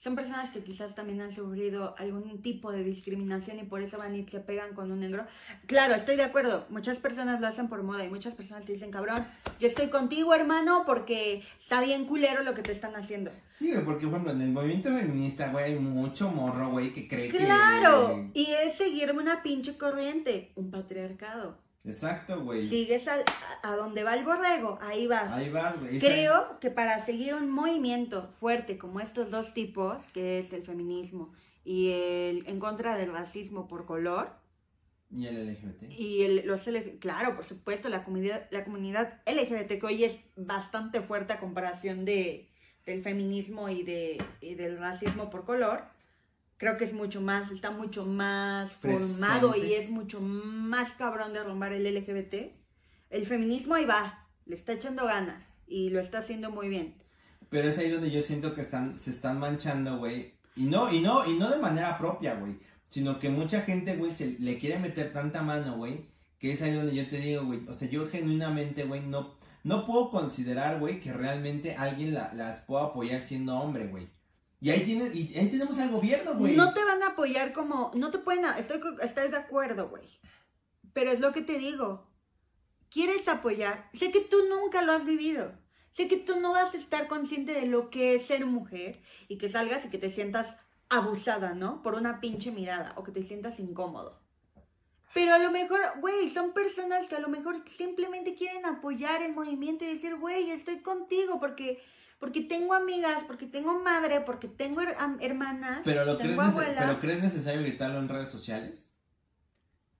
son 0.00 0.14
personas 0.16 0.50
que 0.50 0.64
quizás 0.64 0.94
también 0.94 1.20
han 1.20 1.30
sufrido 1.30 1.94
algún 1.98 2.40
tipo 2.40 2.72
de 2.72 2.82
discriminación 2.82 3.58
y 3.58 3.64
por 3.64 3.82
eso 3.82 3.98
van 3.98 4.16
y 4.16 4.26
se 4.26 4.40
pegan 4.40 4.74
con 4.74 4.90
un 4.90 5.00
negro. 5.00 5.26
Claro, 5.66 5.94
estoy 5.94 6.16
de 6.16 6.22
acuerdo, 6.22 6.66
muchas 6.70 6.96
personas 6.96 7.38
lo 7.38 7.46
hacen 7.46 7.68
por 7.68 7.82
moda 7.82 8.02
y 8.02 8.08
muchas 8.08 8.34
personas 8.34 8.64
te 8.64 8.72
dicen, 8.72 8.90
cabrón, 8.90 9.26
yo 9.60 9.68
estoy 9.68 9.88
contigo, 9.88 10.34
hermano, 10.34 10.84
porque 10.86 11.44
está 11.60 11.82
bien 11.82 12.06
culero 12.06 12.42
lo 12.42 12.54
que 12.54 12.62
te 12.62 12.72
están 12.72 12.96
haciendo. 12.96 13.30
Sí, 13.50 13.74
porque, 13.84 14.06
por 14.06 14.16
ejemplo, 14.16 14.32
en 14.32 14.40
el 14.40 14.52
movimiento 14.52 14.88
feminista, 14.88 15.52
güey, 15.52 15.66
hay 15.66 15.78
mucho 15.78 16.30
morro, 16.30 16.70
güey, 16.70 16.94
que 16.94 17.06
cree 17.06 17.28
que... 17.28 17.36
Claro, 17.36 18.30
y 18.32 18.46
es 18.52 18.78
seguirme 18.78 19.20
una 19.20 19.42
pinche 19.42 19.76
corriente, 19.76 20.52
un 20.54 20.70
patriarcado. 20.70 21.58
Exacto, 21.84 22.42
güey. 22.42 22.68
Sigues 22.68 23.08
al- 23.08 23.24
a, 23.62 23.72
a 23.72 23.76
donde 23.76 24.04
va 24.04 24.14
el 24.14 24.24
borrego, 24.24 24.78
ahí 24.82 25.06
vas. 25.06 25.32
Ahí 25.32 25.48
vas, 25.48 25.78
güey. 25.80 25.98
Creo 25.98 26.60
que 26.60 26.70
para 26.70 27.04
seguir 27.04 27.34
un 27.34 27.50
movimiento 27.50 28.28
fuerte 28.38 28.76
como 28.76 29.00
estos 29.00 29.30
dos 29.30 29.54
tipos, 29.54 29.96
que 30.12 30.38
es 30.40 30.52
el 30.52 30.62
feminismo 30.62 31.28
y 31.64 31.90
el 31.92 32.46
en 32.46 32.60
contra 32.60 32.96
del 32.96 33.12
racismo 33.12 33.66
por 33.66 33.86
color, 33.86 34.30
Y 35.10 35.26
el 35.26 35.48
LGBT. 35.52 35.90
y 35.90 36.22
el, 36.22 36.46
los 36.46 36.62
claro, 37.00 37.34
por 37.34 37.44
supuesto, 37.46 37.88
la 37.88 38.04
comunidad, 38.04 38.46
la 38.50 38.62
comunidad 38.64 39.20
LGBT 39.26 39.78
que 39.80 39.86
hoy 39.86 40.04
es 40.04 40.16
bastante 40.36 41.00
fuerte 41.00 41.32
a 41.32 41.40
comparación 41.40 42.04
de, 42.04 42.48
del 42.84 43.02
feminismo 43.02 43.68
y, 43.70 43.82
de, 43.84 44.22
y 44.42 44.54
del 44.54 44.78
racismo 44.78 45.30
por 45.30 45.44
color, 45.44 45.84
creo 46.60 46.76
que 46.76 46.84
es 46.84 46.92
mucho 46.92 47.22
más, 47.22 47.50
está 47.50 47.70
mucho 47.70 48.04
más 48.04 48.70
formado 48.70 49.52
Presente. 49.52 49.68
y 49.72 49.74
es 49.80 49.88
mucho 49.88 50.20
más 50.20 50.92
cabrón 50.92 51.32
de 51.32 51.42
romper 51.42 51.72
el 51.72 51.86
LGBT. 51.94 52.52
El 53.08 53.26
feminismo 53.26 53.74
ahí 53.74 53.86
va, 53.86 54.26
le 54.44 54.56
está 54.56 54.74
echando 54.74 55.06
ganas 55.06 55.42
y 55.66 55.88
lo 55.88 56.00
está 56.00 56.18
haciendo 56.18 56.50
muy 56.50 56.68
bien. 56.68 56.94
Pero 57.48 57.68
es 57.68 57.78
ahí 57.78 57.88
donde 57.90 58.10
yo 58.10 58.20
siento 58.20 58.54
que 58.54 58.60
están, 58.60 58.98
se 58.98 59.10
están 59.10 59.40
manchando, 59.40 59.96
güey. 59.96 60.34
Y 60.54 60.64
no, 60.66 60.92
y 60.92 61.00
no, 61.00 61.26
y 61.26 61.38
no 61.38 61.48
de 61.48 61.56
manera 61.58 61.96
propia, 61.96 62.34
güey. 62.34 62.58
Sino 62.90 63.18
que 63.18 63.30
mucha 63.30 63.62
gente, 63.62 63.96
güey, 63.96 64.14
se 64.14 64.36
le 64.38 64.58
quiere 64.58 64.78
meter 64.78 65.12
tanta 65.14 65.42
mano, 65.42 65.76
güey. 65.78 66.04
Que 66.38 66.52
es 66.52 66.60
ahí 66.62 66.72
donde 66.74 66.94
yo 66.94 67.08
te 67.08 67.18
digo, 67.18 67.44
güey. 67.46 67.66
O 67.68 67.72
sea, 67.72 67.88
yo 67.88 68.06
genuinamente, 68.06 68.84
güey, 68.84 69.00
no, 69.00 69.34
no 69.64 69.86
puedo 69.86 70.10
considerar, 70.10 70.78
güey, 70.78 71.00
que 71.00 71.12
realmente 71.12 71.74
alguien 71.76 72.12
la- 72.14 72.32
las 72.34 72.60
pueda 72.60 72.84
apoyar 72.84 73.20
siendo 73.22 73.56
hombre, 73.58 73.86
güey. 73.86 74.08
Y 74.60 74.70
ahí 74.70 74.84
tienes, 74.84 75.14
y 75.14 75.36
ahí 75.36 75.48
tenemos 75.48 75.78
al 75.78 75.90
gobierno, 75.90 76.34
güey. 76.34 76.54
No 76.54 76.74
te 76.74 76.84
van 76.84 77.02
a 77.02 77.08
apoyar 77.08 77.52
como, 77.52 77.90
no 77.94 78.10
te 78.10 78.18
pueden, 78.18 78.44
estoy, 78.58 78.80
estoy 79.02 79.30
de 79.30 79.36
acuerdo, 79.36 79.88
güey. 79.88 80.06
Pero 80.92 81.10
es 81.10 81.20
lo 81.20 81.32
que 81.32 81.40
te 81.40 81.58
digo. 81.58 82.02
¿Quieres 82.90 83.26
apoyar? 83.28 83.88
Sé 83.94 84.10
que 84.10 84.20
tú 84.20 84.36
nunca 84.48 84.82
lo 84.82 84.92
has 84.92 85.06
vivido. 85.06 85.52
Sé 85.92 86.08
que 86.08 86.16
tú 86.16 86.40
no 86.40 86.52
vas 86.52 86.74
a 86.74 86.78
estar 86.78 87.08
consciente 87.08 87.52
de 87.52 87.66
lo 87.66 87.90
que 87.90 88.14
es 88.14 88.26
ser 88.26 88.46
mujer 88.46 89.00
y 89.28 89.38
que 89.38 89.48
salgas 89.48 89.84
y 89.84 89.90
que 89.90 89.98
te 89.98 90.10
sientas 90.10 90.54
abusada, 90.88 91.54
¿no? 91.54 91.82
Por 91.82 91.94
una 91.94 92.20
pinche 92.20 92.50
mirada 92.50 92.92
o 92.96 93.04
que 93.04 93.12
te 93.12 93.22
sientas 93.22 93.58
incómodo. 93.58 94.20
Pero 95.12 95.34
a 95.34 95.38
lo 95.38 95.50
mejor, 95.50 95.80
güey, 96.00 96.30
son 96.30 96.52
personas 96.52 97.08
que 97.08 97.16
a 97.16 97.20
lo 97.20 97.28
mejor 97.28 97.64
simplemente 97.68 98.36
quieren 98.36 98.64
apoyar 98.64 99.22
el 99.22 99.34
movimiento 99.34 99.84
y 99.84 99.88
decir, 99.88 100.16
güey, 100.16 100.50
estoy 100.50 100.80
contigo 100.80 101.40
porque, 101.40 101.82
porque 102.20 102.42
tengo 102.42 102.74
amigas, 102.74 103.24
porque 103.26 103.46
tengo 103.46 103.80
madre, 103.82 104.20
porque 104.20 104.46
tengo 104.46 104.80
her- 104.82 104.94
hermanas. 105.20 105.80
Pero, 105.84 106.04
lo 106.04 106.16
crees 106.18 106.30
tengo 106.36 106.42
nece- 106.42 106.50
abuela. 106.52 106.80
pero 106.82 107.00
crees 107.00 107.22
necesario 107.22 107.62
gritarlo 107.62 107.98
en 107.98 108.08
redes 108.08 108.28
sociales. 108.28 108.86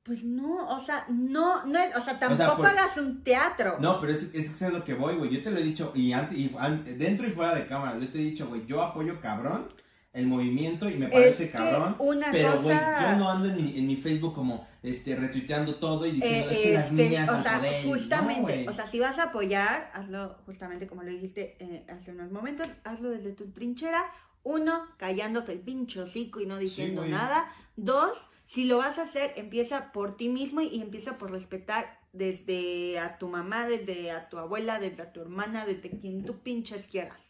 Pues 0.03 0.23
no, 0.25 0.69
o 0.69 0.81
sea, 0.85 1.05
no, 1.09 1.65
no 1.67 1.79
es, 1.79 1.95
o 1.97 2.01
sea, 2.01 2.19
tampoco 2.19 2.57
por- 2.59 2.67
hagas 2.67 2.97
un 2.97 3.23
teatro. 3.23 3.77
No, 3.81 4.01
pero 4.01 4.13
es, 4.13 4.23
es, 4.35 4.51
que 4.51 4.65
es 4.65 4.73
lo 4.73 4.85
que 4.85 4.95
voy, 4.95 5.15
güey. 5.17 5.31
Yo 5.31 5.43
te 5.43 5.51
lo 5.51 5.59
he 5.59 5.63
dicho, 5.63 5.93
y, 5.95 6.13
antes, 6.13 6.37
y 6.39 6.55
an- 6.59 6.85
dentro 6.99 7.27
y 7.27 7.33
fuera 7.33 7.55
de 7.55 7.67
cámara, 7.67 7.99
yo 7.99 8.09
te 8.09 8.19
he 8.19 8.23
dicho, 8.23 8.47
güey, 8.49 8.65
yo 8.67 8.83
apoyo 8.83 9.21
cabrón 9.21 9.69
el 10.13 10.27
movimiento 10.27 10.89
y 10.91 10.95
me 10.95 11.07
Es 11.07 11.13
parece 11.13 11.47
que 11.47 11.53
cabrón. 11.53 11.97
una 12.01 12.33
Pero, 12.33 12.61
güey, 12.63 12.77
cosa... 12.77 13.13
yo 13.13 13.19
no 13.19 13.31
ando 13.31 13.49
en 13.49 13.57
mi, 13.57 13.79
en 13.79 13.87
mi 13.87 13.97
Facebook 13.97 14.35
como, 14.35 14.67
este, 14.83 15.15
retuiteando 15.15 15.77
todo 15.77 16.05
y 16.07 16.13
diciendo, 16.13 16.51
Eh, 16.51 16.55
es 16.55 16.59
que 16.61 16.75
las 16.75 16.87
este, 16.91 17.05
niñas 17.09 17.29
o 17.29 17.43
sea, 17.43 17.59
poder. 17.59 17.85
justamente, 17.85 18.65
No, 18.65 18.71
o 18.73 18.75
sea, 18.75 18.87
si 18.87 18.99
vas 18.99 19.19
a 19.19 19.25
apoyar, 19.25 19.91
hazlo 19.95 20.37
justamente 20.47 20.87
como 20.89 21.03
lo 21.03 21.11
dijiste 21.11 21.57
eh, 21.61 21.87
hace 21.89 22.11
unos 22.11 22.33
momentos, 22.33 22.67
hazlo 22.85 23.11
desde 23.11 23.33
tu 23.33 23.51
trinchera. 23.53 24.05
Uno, 24.43 24.87
callándote 24.97 25.53
el 25.53 25.61
pincho 25.61 26.05
hocico 26.05 26.41
y 26.41 26.47
no 26.47 26.57
diciendo 26.59 27.05
nada. 27.05 27.53
Dos, 27.77 28.13
si 28.47 28.65
lo 28.65 28.79
vas 28.79 28.99
a 28.99 29.03
hacer, 29.03 29.33
empieza 29.37 29.93
por 29.93 30.17
ti 30.17 30.29
mismo 30.31 30.61
y 30.63 30.81
empieza 30.81 31.19
por 31.19 31.31
respetar 31.31 32.01
desde 32.15 32.99
a 32.99 33.19
tu 33.19 33.29
mamá, 33.29 33.69
desde 33.69 34.11
a 34.11 34.29
tu 34.31 34.39
abuela, 34.39 34.81
desde 34.81 35.03
a 35.03 35.13
tu 35.13 35.21
hermana, 35.21 35.67
desde 35.67 35.91
quien 35.91 36.25
tú 36.25 36.39
pinches 36.39 36.87
quieras. 36.87 37.21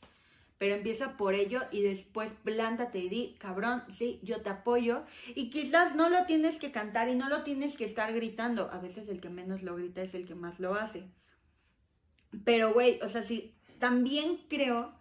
Pero 0.60 0.74
empieza 0.74 1.16
por 1.16 1.34
ello 1.34 1.62
y 1.72 1.80
después 1.82 2.34
plántate 2.44 2.98
y 2.98 3.08
di, 3.08 3.36
cabrón, 3.40 3.82
sí, 3.90 4.20
yo 4.22 4.42
te 4.42 4.50
apoyo. 4.50 5.04
Y 5.34 5.48
quizás 5.48 5.94
no 5.96 6.10
lo 6.10 6.26
tienes 6.26 6.58
que 6.58 6.70
cantar 6.70 7.08
y 7.08 7.14
no 7.14 7.30
lo 7.30 7.42
tienes 7.44 7.76
que 7.76 7.86
estar 7.86 8.12
gritando. 8.12 8.70
A 8.70 8.78
veces 8.78 9.08
el 9.08 9.20
que 9.22 9.30
menos 9.30 9.62
lo 9.62 9.76
grita 9.76 10.02
es 10.02 10.14
el 10.14 10.26
que 10.26 10.34
más 10.34 10.60
lo 10.60 10.74
hace. 10.74 11.08
Pero, 12.44 12.74
güey, 12.74 13.00
o 13.02 13.08
sea, 13.08 13.22
sí, 13.24 13.54
también 13.78 14.38
creo... 14.48 14.92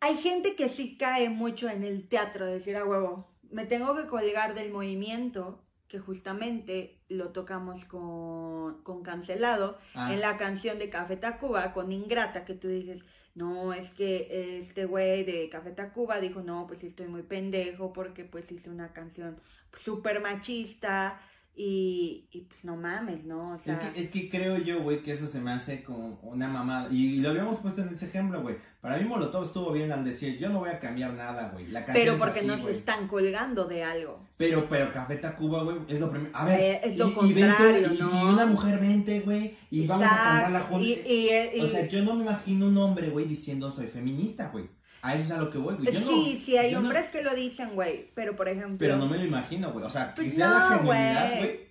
hay 0.00 0.16
gente 0.18 0.54
que 0.54 0.68
sí 0.68 0.96
cae 0.98 1.30
mucho 1.30 1.68
en 1.70 1.82
el 1.82 2.06
teatro, 2.08 2.44
de 2.46 2.54
decir 2.54 2.76
a 2.76 2.84
huevo, 2.84 3.32
me 3.50 3.64
tengo 3.66 3.94
que 3.96 4.06
colgar 4.06 4.54
del 4.54 4.70
movimiento, 4.70 5.64
que 5.88 5.98
justamente 5.98 7.00
lo 7.08 7.30
tocamos 7.30 7.84
con, 7.86 8.82
con 8.82 9.02
Cancelado, 9.02 9.78
Ah, 9.94 10.12
en 10.12 10.20
la 10.20 10.36
canción 10.36 10.78
de 10.78 10.90
Café 10.90 11.16
Tacuba, 11.16 11.72
con 11.72 11.92
Ingrata, 11.92 12.44
que 12.44 12.54
tú 12.54 12.68
dices, 12.68 13.02
no, 13.34 13.72
es 13.72 13.90
que 13.90 14.58
este 14.60 14.84
güey 14.84 15.24
de 15.24 15.48
Café 15.50 15.72
Tacuba 15.72 16.20
dijo, 16.20 16.42
no, 16.42 16.66
pues 16.66 16.80
sí 16.80 16.86
estoy 16.86 17.08
muy 17.08 17.22
pendejo 17.22 17.92
porque 17.92 18.24
pues 18.24 18.50
hice 18.52 18.70
una 18.70 18.92
canción 18.92 19.40
súper 19.76 20.20
machista 20.20 21.20
y, 21.56 22.26
y 22.32 22.40
pues 22.42 22.64
no 22.64 22.76
mames, 22.76 23.24
¿no? 23.24 23.52
O 23.52 23.54
Es 23.56 23.62
sea, 23.62 23.78
que, 23.92 24.00
es 24.00 24.10
que 24.10 24.28
creo 24.28 24.58
yo, 24.58 24.82
güey, 24.82 25.02
que 25.02 25.12
eso 25.12 25.28
se 25.28 25.40
me 25.40 25.52
hace 25.52 25.82
como 25.84 26.18
una 26.22 26.48
mamada. 26.48 26.88
Y 26.90 27.18
lo 27.18 27.30
habíamos 27.30 27.60
puesto 27.60 27.82
en 27.82 27.88
ese 27.88 28.06
ejemplo, 28.06 28.42
güey. 28.42 28.56
Para 28.80 28.98
mí 28.98 29.04
Molotov 29.04 29.44
estuvo 29.44 29.72
bien 29.72 29.90
al 29.92 30.04
decir, 30.04 30.36
yo 30.38 30.50
no 30.50 30.58
voy 30.58 30.68
a 30.70 30.78
cambiar 30.80 31.14
nada, 31.14 31.50
güey. 31.54 31.68
La 31.68 31.86
pero 31.86 32.12
es 32.14 32.18
porque 32.18 32.40
así, 32.40 32.48
nos 32.48 32.66
están 32.68 33.06
colgando 33.08 33.64
de 33.66 33.82
algo. 33.84 34.20
Pero, 34.36 34.66
pero 34.68 34.92
Café 34.92 35.16
Tacuba, 35.16 35.62
güey, 35.62 35.76
es 35.88 36.00
lo 36.00 36.10
primero. 36.10 36.30
A 36.36 36.44
ver, 36.44 36.60
Eh, 36.60 36.80
es 36.84 36.96
lo 36.98 37.06
y, 37.08 37.10
y 37.10 37.32
vente, 37.32 37.40
contrario, 37.56 37.88
¿no? 38.00 38.10
y 38.10 38.32
una 38.32 38.46
mujer 38.46 38.80
vente, 38.80 39.20
güey, 39.20 39.56
y 39.70 39.86
vamos 39.86 40.06
a 40.06 40.10
cantarla 40.10 40.60
juntos. 40.60 40.88
y- 40.88 41.60
O 41.60 41.66
sea, 41.66 41.86
yo 41.88 42.02
no 42.04 42.14
me 42.14 42.24
imagino 42.24 42.66
un 42.66 42.76
hombre, 42.78 43.08
güey, 43.10 43.26
diciendo 43.26 43.70
soy 43.70 43.86
feminista, 43.86 44.48
güey. 44.48 44.68
A 45.04 45.14
eso 45.14 45.24
es 45.24 45.30
a 45.32 45.36
lo 45.38 45.50
que 45.50 45.58
voy, 45.58 45.74
güey. 45.76 45.92
Yo 45.92 46.00
no- 46.00 46.06
sí, 46.06 46.42
sí, 46.44 46.56
hay 46.56 46.72
no- 46.72 46.78
hombres 46.78 47.10
que 47.10 47.22
lo 47.22 47.34
dicen, 47.34 47.74
güey, 47.74 48.10
pero 48.14 48.34
por 48.36 48.48
ejemplo... 48.48 48.78
Pero 48.78 48.96
no 48.96 49.06
me 49.06 49.18
lo 49.18 49.24
imagino, 49.24 49.70
güey. 49.70 49.84
O 49.84 49.90
sea, 49.90 50.14
Pues 50.14 50.34
sea 50.34 50.48
la 50.48 50.58
no, 50.70 50.78
genuinidad, 50.78 51.38
güey. 51.38 51.64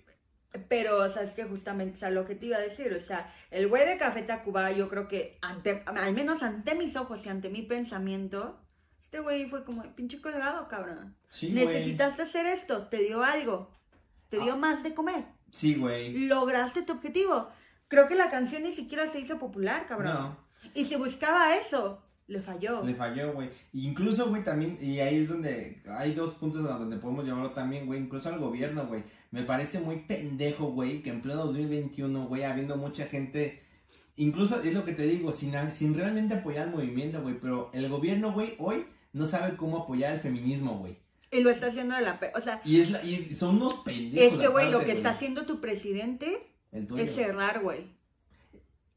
Pero, 0.68 0.98
o 1.02 1.08
sea, 1.08 1.22
es 1.24 1.32
que 1.32 1.42
justamente 1.44 1.96
es 1.96 2.02
a 2.04 2.10
lo 2.10 2.24
que 2.26 2.36
te 2.36 2.46
iba 2.46 2.58
a 2.58 2.60
decir. 2.60 2.92
O 2.94 3.00
sea, 3.04 3.32
el 3.50 3.66
güey 3.66 3.84
de 3.88 3.96
Café 3.98 4.22
Tacuba, 4.22 4.70
yo 4.70 4.88
creo 4.88 5.08
que, 5.08 5.36
ante, 5.42 5.82
al 5.84 6.14
menos 6.14 6.44
ante 6.44 6.76
mis 6.76 6.94
ojos 6.94 7.26
y 7.26 7.28
ante 7.28 7.50
mi 7.50 7.62
pensamiento, 7.62 8.60
este 9.02 9.18
güey 9.18 9.50
fue 9.50 9.64
como, 9.64 9.82
pinche 9.96 10.20
colgado, 10.20 10.68
cabrón. 10.68 11.16
Sí, 11.28 11.50
güey. 11.52 11.66
Necesitaste 11.66 12.22
hacer 12.22 12.46
esto, 12.46 12.86
te 12.86 12.98
dio 12.98 13.24
algo, 13.24 13.68
te 14.28 14.38
dio 14.38 14.52
Ah. 14.52 14.56
más 14.56 14.84
de 14.84 14.94
comer. 14.94 15.24
Sí, 15.50 15.74
güey. 15.74 16.26
Lograste 16.28 16.82
tu 16.82 16.92
objetivo. 16.92 17.48
Creo 17.88 18.06
que 18.06 18.14
la 18.14 18.30
canción 18.30 18.62
ni 18.62 18.72
siquiera 18.72 19.08
se 19.08 19.18
hizo 19.18 19.38
popular, 19.40 19.86
cabrón. 19.88 20.12
No. 20.14 20.36
Y 20.72 20.84
si 20.84 20.94
buscaba 20.94 21.56
eso, 21.56 22.00
le 22.26 22.40
falló. 22.40 22.82
Le 22.84 22.94
falló, 22.94 23.32
güey. 23.34 23.50
Incluso, 23.72 24.28
güey, 24.28 24.42
también, 24.44 24.78
y 24.80 24.98
ahí 25.00 25.16
es 25.22 25.28
donde 25.28 25.82
hay 25.88 26.12
dos 26.14 26.34
puntos 26.34 26.68
a 26.70 26.78
donde 26.78 26.96
podemos 26.96 27.24
llevarlo 27.24 27.50
también, 27.50 27.86
güey. 27.86 28.00
Incluso 28.00 28.28
al 28.28 28.38
gobierno, 28.38 28.86
güey. 28.86 29.02
Me 29.30 29.42
parece 29.42 29.80
muy 29.80 29.96
pendejo, 29.96 30.66
güey, 30.72 31.02
que 31.02 31.10
en 31.10 31.20
pleno 31.20 31.44
2021, 31.46 32.26
güey, 32.28 32.44
habiendo 32.44 32.76
mucha 32.76 33.06
gente, 33.06 33.62
incluso 34.16 34.62
es 34.62 34.72
lo 34.72 34.84
que 34.84 34.92
te 34.92 35.06
digo, 35.06 35.32
sin, 35.32 35.52
sin 35.72 35.94
realmente 35.94 36.34
apoyar 36.36 36.68
el 36.68 36.74
movimiento, 36.74 37.20
güey. 37.20 37.38
Pero 37.40 37.70
el 37.74 37.88
gobierno, 37.88 38.32
güey, 38.32 38.54
hoy 38.58 38.86
no 39.12 39.26
sabe 39.26 39.56
cómo 39.56 39.78
apoyar 39.82 40.14
el 40.14 40.20
feminismo, 40.20 40.78
güey. 40.78 40.96
Y 41.30 41.40
lo 41.40 41.50
está 41.50 41.66
haciendo 41.66 41.96
de 41.96 42.02
la... 42.02 42.20
pe- 42.20 42.30
O 42.36 42.40
sea, 42.40 42.60
Y, 42.64 42.80
es 42.80 42.90
la, 42.90 43.02
y 43.04 43.34
son 43.34 43.56
unos 43.56 43.74
pendejos. 43.80 44.34
es 44.34 44.38
que, 44.40 44.46
güey, 44.48 44.70
lo 44.70 44.84
que 44.84 44.92
está 44.92 45.10
haciendo 45.10 45.46
tu 45.46 45.60
presidente 45.60 46.38
es 46.72 47.14
cerrar, 47.14 47.60
güey. 47.60 47.86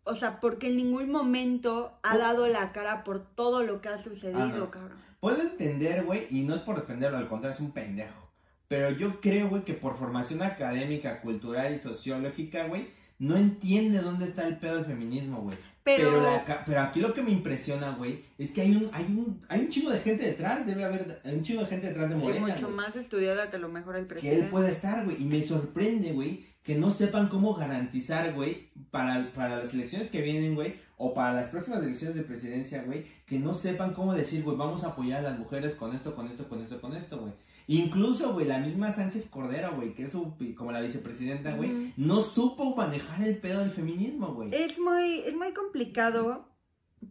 O 0.07 0.15
sea, 0.15 0.39
porque 0.39 0.67
en 0.67 0.77
ningún 0.77 1.11
momento 1.11 1.97
ha 2.03 2.17
dado 2.17 2.47
la 2.47 2.71
cara 2.71 3.03
por 3.03 3.25
todo 3.35 3.63
lo 3.63 3.81
que 3.81 3.89
ha 3.89 3.97
sucedido, 4.01 4.41
Ajá. 4.41 4.71
cabrón. 4.71 4.97
Puedo 5.19 5.41
entender, 5.41 6.03
güey, 6.05 6.27
y 6.29 6.43
no 6.43 6.55
es 6.55 6.61
por 6.61 6.75
defenderlo, 6.75 7.17
al 7.17 7.27
contrario, 7.27 7.55
es 7.55 7.61
un 7.61 7.71
pendejo. 7.71 8.29
Pero 8.67 8.89
yo 8.91 9.21
creo, 9.21 9.47
güey, 9.49 9.63
que 9.63 9.73
por 9.73 9.97
formación 9.97 10.41
académica, 10.41 11.21
cultural 11.21 11.73
y 11.73 11.77
sociológica, 11.77 12.67
güey, 12.67 12.89
no 13.19 13.35
entiende 13.35 13.99
dónde 13.99 14.25
está 14.25 14.47
el 14.47 14.57
pedo 14.57 14.75
del 14.75 14.85
feminismo, 14.85 15.41
güey. 15.41 15.57
Pero, 15.83 16.09
Pero, 16.09 16.21
la 16.21 16.63
pero 16.65 16.81
aquí 16.81 16.99
lo 16.99 17.13
que 17.13 17.23
me 17.23 17.31
impresiona, 17.31 17.95
güey, 17.95 18.25
es 18.37 18.51
que 18.51 18.59
hay 18.61 18.75
un, 18.75 18.89
hay 18.91 19.05
un, 19.05 19.39
hay 19.47 19.61
un 19.61 19.69
chingo 19.69 19.89
de 19.89 19.99
gente 19.99 20.25
detrás, 20.25 20.65
debe 20.65 20.83
haber 20.83 21.21
un 21.23 21.43
chingo 21.43 21.61
de 21.61 21.67
gente 21.67 21.87
detrás 21.87 22.09
de 22.09 22.15
es 22.15 22.21
Morena, 22.21 22.47
mucho 22.47 22.65
güey, 22.65 22.75
más 22.75 22.95
estudiada 22.97 23.49
que 23.49 23.57
lo 23.57 23.69
mejor 23.69 23.95
el 23.95 24.03
que 24.03 24.09
presidente. 24.15 24.43
él 24.43 24.49
puede 24.49 24.69
estar, 24.69 25.05
güey, 25.05 25.21
y 25.21 25.25
me 25.25 25.41
sorprende, 25.41 26.11
güey, 26.11 26.45
que 26.67 26.75
no 26.75 26.91
sepan 26.91 27.29
cómo 27.29 27.53
garantizar, 27.53 28.33
güey, 28.33 28.67
para, 28.91 29.31
para 29.33 29.55
las 29.55 29.73
elecciones 29.73 30.09
que 30.09 30.21
vienen, 30.21 30.53
güey, 30.53 30.75
o 30.97 31.13
para 31.13 31.31
las 31.31 31.47
próximas 31.47 31.81
elecciones 31.81 32.17
de 32.17 32.23
presidencia, 32.23 32.83
güey, 32.83 33.05
que 33.25 33.39
no 33.39 33.53
sepan 33.53 33.93
cómo 33.93 34.13
decir, 34.13 34.43
güey, 34.43 34.57
vamos 34.57 34.83
a 34.83 34.89
apoyar 34.89 35.19
a 35.19 35.29
las 35.29 35.39
mujeres 35.39 35.75
con 35.75 35.95
esto, 35.95 36.13
con 36.13 36.27
esto, 36.27 36.49
con 36.49 36.61
esto, 36.61 36.81
con 36.81 36.93
esto, 36.93 37.19
güey. 37.19 37.31
Incluso, 37.67 38.33
güey, 38.33 38.45
la 38.45 38.59
misma 38.59 38.91
Sánchez 38.91 39.29
Cordero, 39.29 39.75
güey, 39.75 39.93
que 39.93 40.03
es 40.03 40.11
su, 40.11 40.35
como 40.57 40.73
la 40.73 40.81
vicepresidenta, 40.81 41.55
güey, 41.55 41.93
no 41.95 42.19
supo 42.19 42.75
manejar 42.75 43.25
el 43.25 43.37
pedo 43.37 43.61
del 43.61 43.71
feminismo, 43.71 44.33
güey. 44.33 44.53
Es 44.53 44.77
muy, 44.77 45.19
es 45.19 45.35
muy 45.37 45.53
complicado 45.53 46.49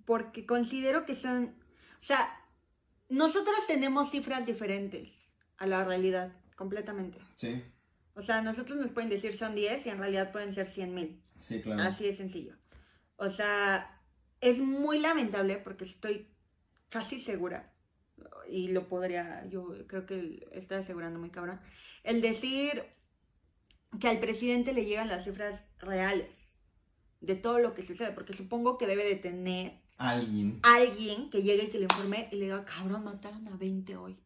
porque 0.05 0.45
considero 0.45 1.07
que 1.07 1.16
son, 1.16 1.55
o 2.03 2.05
sea, 2.05 2.29
nosotros 3.09 3.57
tenemos 3.66 4.11
cifras 4.11 4.45
diferentes 4.45 5.14
a 5.57 5.66
la 5.66 5.83
realidad, 5.83 6.35
completamente. 6.57 7.19
Sí, 7.37 7.62
O 8.17 8.23
sea, 8.23 8.41
nosotros 8.43 8.79
nos 8.79 8.91
pueden 8.91 9.11
decir 9.11 9.35
son 9.35 9.55
10 9.55 9.87
y 9.87 9.91
en 9.91 9.99
realidad 9.99 10.33
pueden 10.33 10.53
ser 10.53 10.67
100 10.67 10.95
mil. 10.95 11.23
sí, 11.39 11.61
claro. 11.61 11.83
Así 11.83 12.05
de 12.05 12.15
sencillo. 12.15 12.55
O 13.17 13.29
sea, 13.31 14.01
es 14.41 14.59
muy 14.59 14.99
lamentable 14.99 15.59
porque 15.59 15.85
estoy 15.85 16.27
casi 16.89 17.21
segura, 17.21 17.73
y 18.49 18.69
lo 18.69 18.89
podría, 18.89 19.47
yo 19.49 19.75
creo 19.87 20.07
que 20.07 20.49
estoy 20.53 20.79
asegurando 20.79 21.19
muy 21.19 21.31
cabrón, 21.31 21.61
el 22.05 22.21
decir 22.23 22.85
que 24.01 24.09
al 24.09 24.19
presidente 24.21 24.73
le 24.73 24.85
llegan 24.87 25.09
las 25.09 25.25
cifras 25.25 25.63
reales 25.79 26.31
de 27.21 27.35
todo 27.35 27.59
lo 27.59 27.75
que 27.75 27.83
sucede, 27.85 28.13
porque 28.13 28.33
supongo 28.33 28.79
que 28.79 28.87
debe 28.87 29.05
de 29.05 29.17
tener 29.17 29.81
Alguien. 29.99 30.61
alguien 30.63 31.29
que 31.31 31.43
llegue 31.43 31.65
y 31.65 31.71
que 31.71 31.79
le 31.79 31.85
informe 31.85 32.29
y 32.33 32.37
le 32.37 32.45
diga, 32.47 32.65
cabrón, 32.65 33.05
mataron 33.05 33.47
a 33.49 33.57
20 33.57 33.97
hoy. 33.97 34.19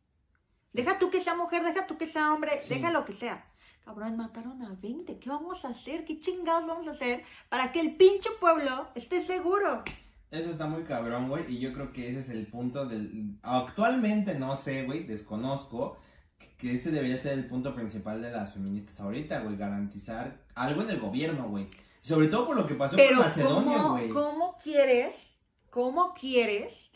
Deja 0.72 0.98
tú 0.98 1.10
que 1.10 1.22
sea 1.22 1.34
mujer, 1.34 1.62
deja 1.64 1.86
tú 1.86 1.96
que 1.98 2.06
sea 2.06 2.32
hombre, 2.32 2.52
Sí. 2.62 2.74
deja 2.74 2.92
lo 2.92 3.04
que 3.04 3.14
sea. 3.14 3.49
Cabrón, 3.84 4.16
mataron 4.16 4.62
a 4.62 4.74
20. 4.80 5.18
¿Qué 5.18 5.28
vamos 5.28 5.64
a 5.64 5.68
hacer? 5.68 6.04
¿Qué 6.04 6.20
chingados 6.20 6.66
vamos 6.66 6.86
a 6.86 6.92
hacer 6.92 7.24
para 7.48 7.72
que 7.72 7.80
el 7.80 7.96
pinche 7.96 8.30
pueblo 8.38 8.88
esté 8.94 9.24
seguro? 9.24 9.82
Eso 10.30 10.50
está 10.50 10.68
muy 10.68 10.84
cabrón, 10.84 11.28
güey, 11.28 11.44
y 11.52 11.58
yo 11.58 11.72
creo 11.72 11.92
que 11.92 12.08
ese 12.08 12.20
es 12.20 12.28
el 12.28 12.46
punto 12.46 12.86
del... 12.86 13.36
Actualmente 13.42 14.38
no 14.38 14.54
sé, 14.54 14.84
güey, 14.84 15.02
desconozco 15.04 15.96
que 16.56 16.76
ese 16.76 16.92
debería 16.92 17.16
ser 17.16 17.32
el 17.32 17.46
punto 17.46 17.74
principal 17.74 18.22
de 18.22 18.30
las 18.30 18.52
feministas 18.52 19.00
ahorita, 19.00 19.40
güey, 19.40 19.56
garantizar 19.56 20.44
algo 20.54 20.82
en 20.82 20.90
el 20.90 21.00
gobierno, 21.00 21.48
güey. 21.48 21.68
Sobre 22.00 22.28
todo 22.28 22.46
por 22.46 22.56
lo 22.56 22.66
que 22.66 22.74
pasó 22.74 22.94
Pero 22.94 23.16
con 23.16 23.26
Macedonia, 23.26 23.78
¿cómo, 23.78 23.90
güey. 23.90 24.08
¿cómo 24.10 24.58
quieres, 24.62 25.14
cómo 25.70 26.14
quieres 26.14 26.90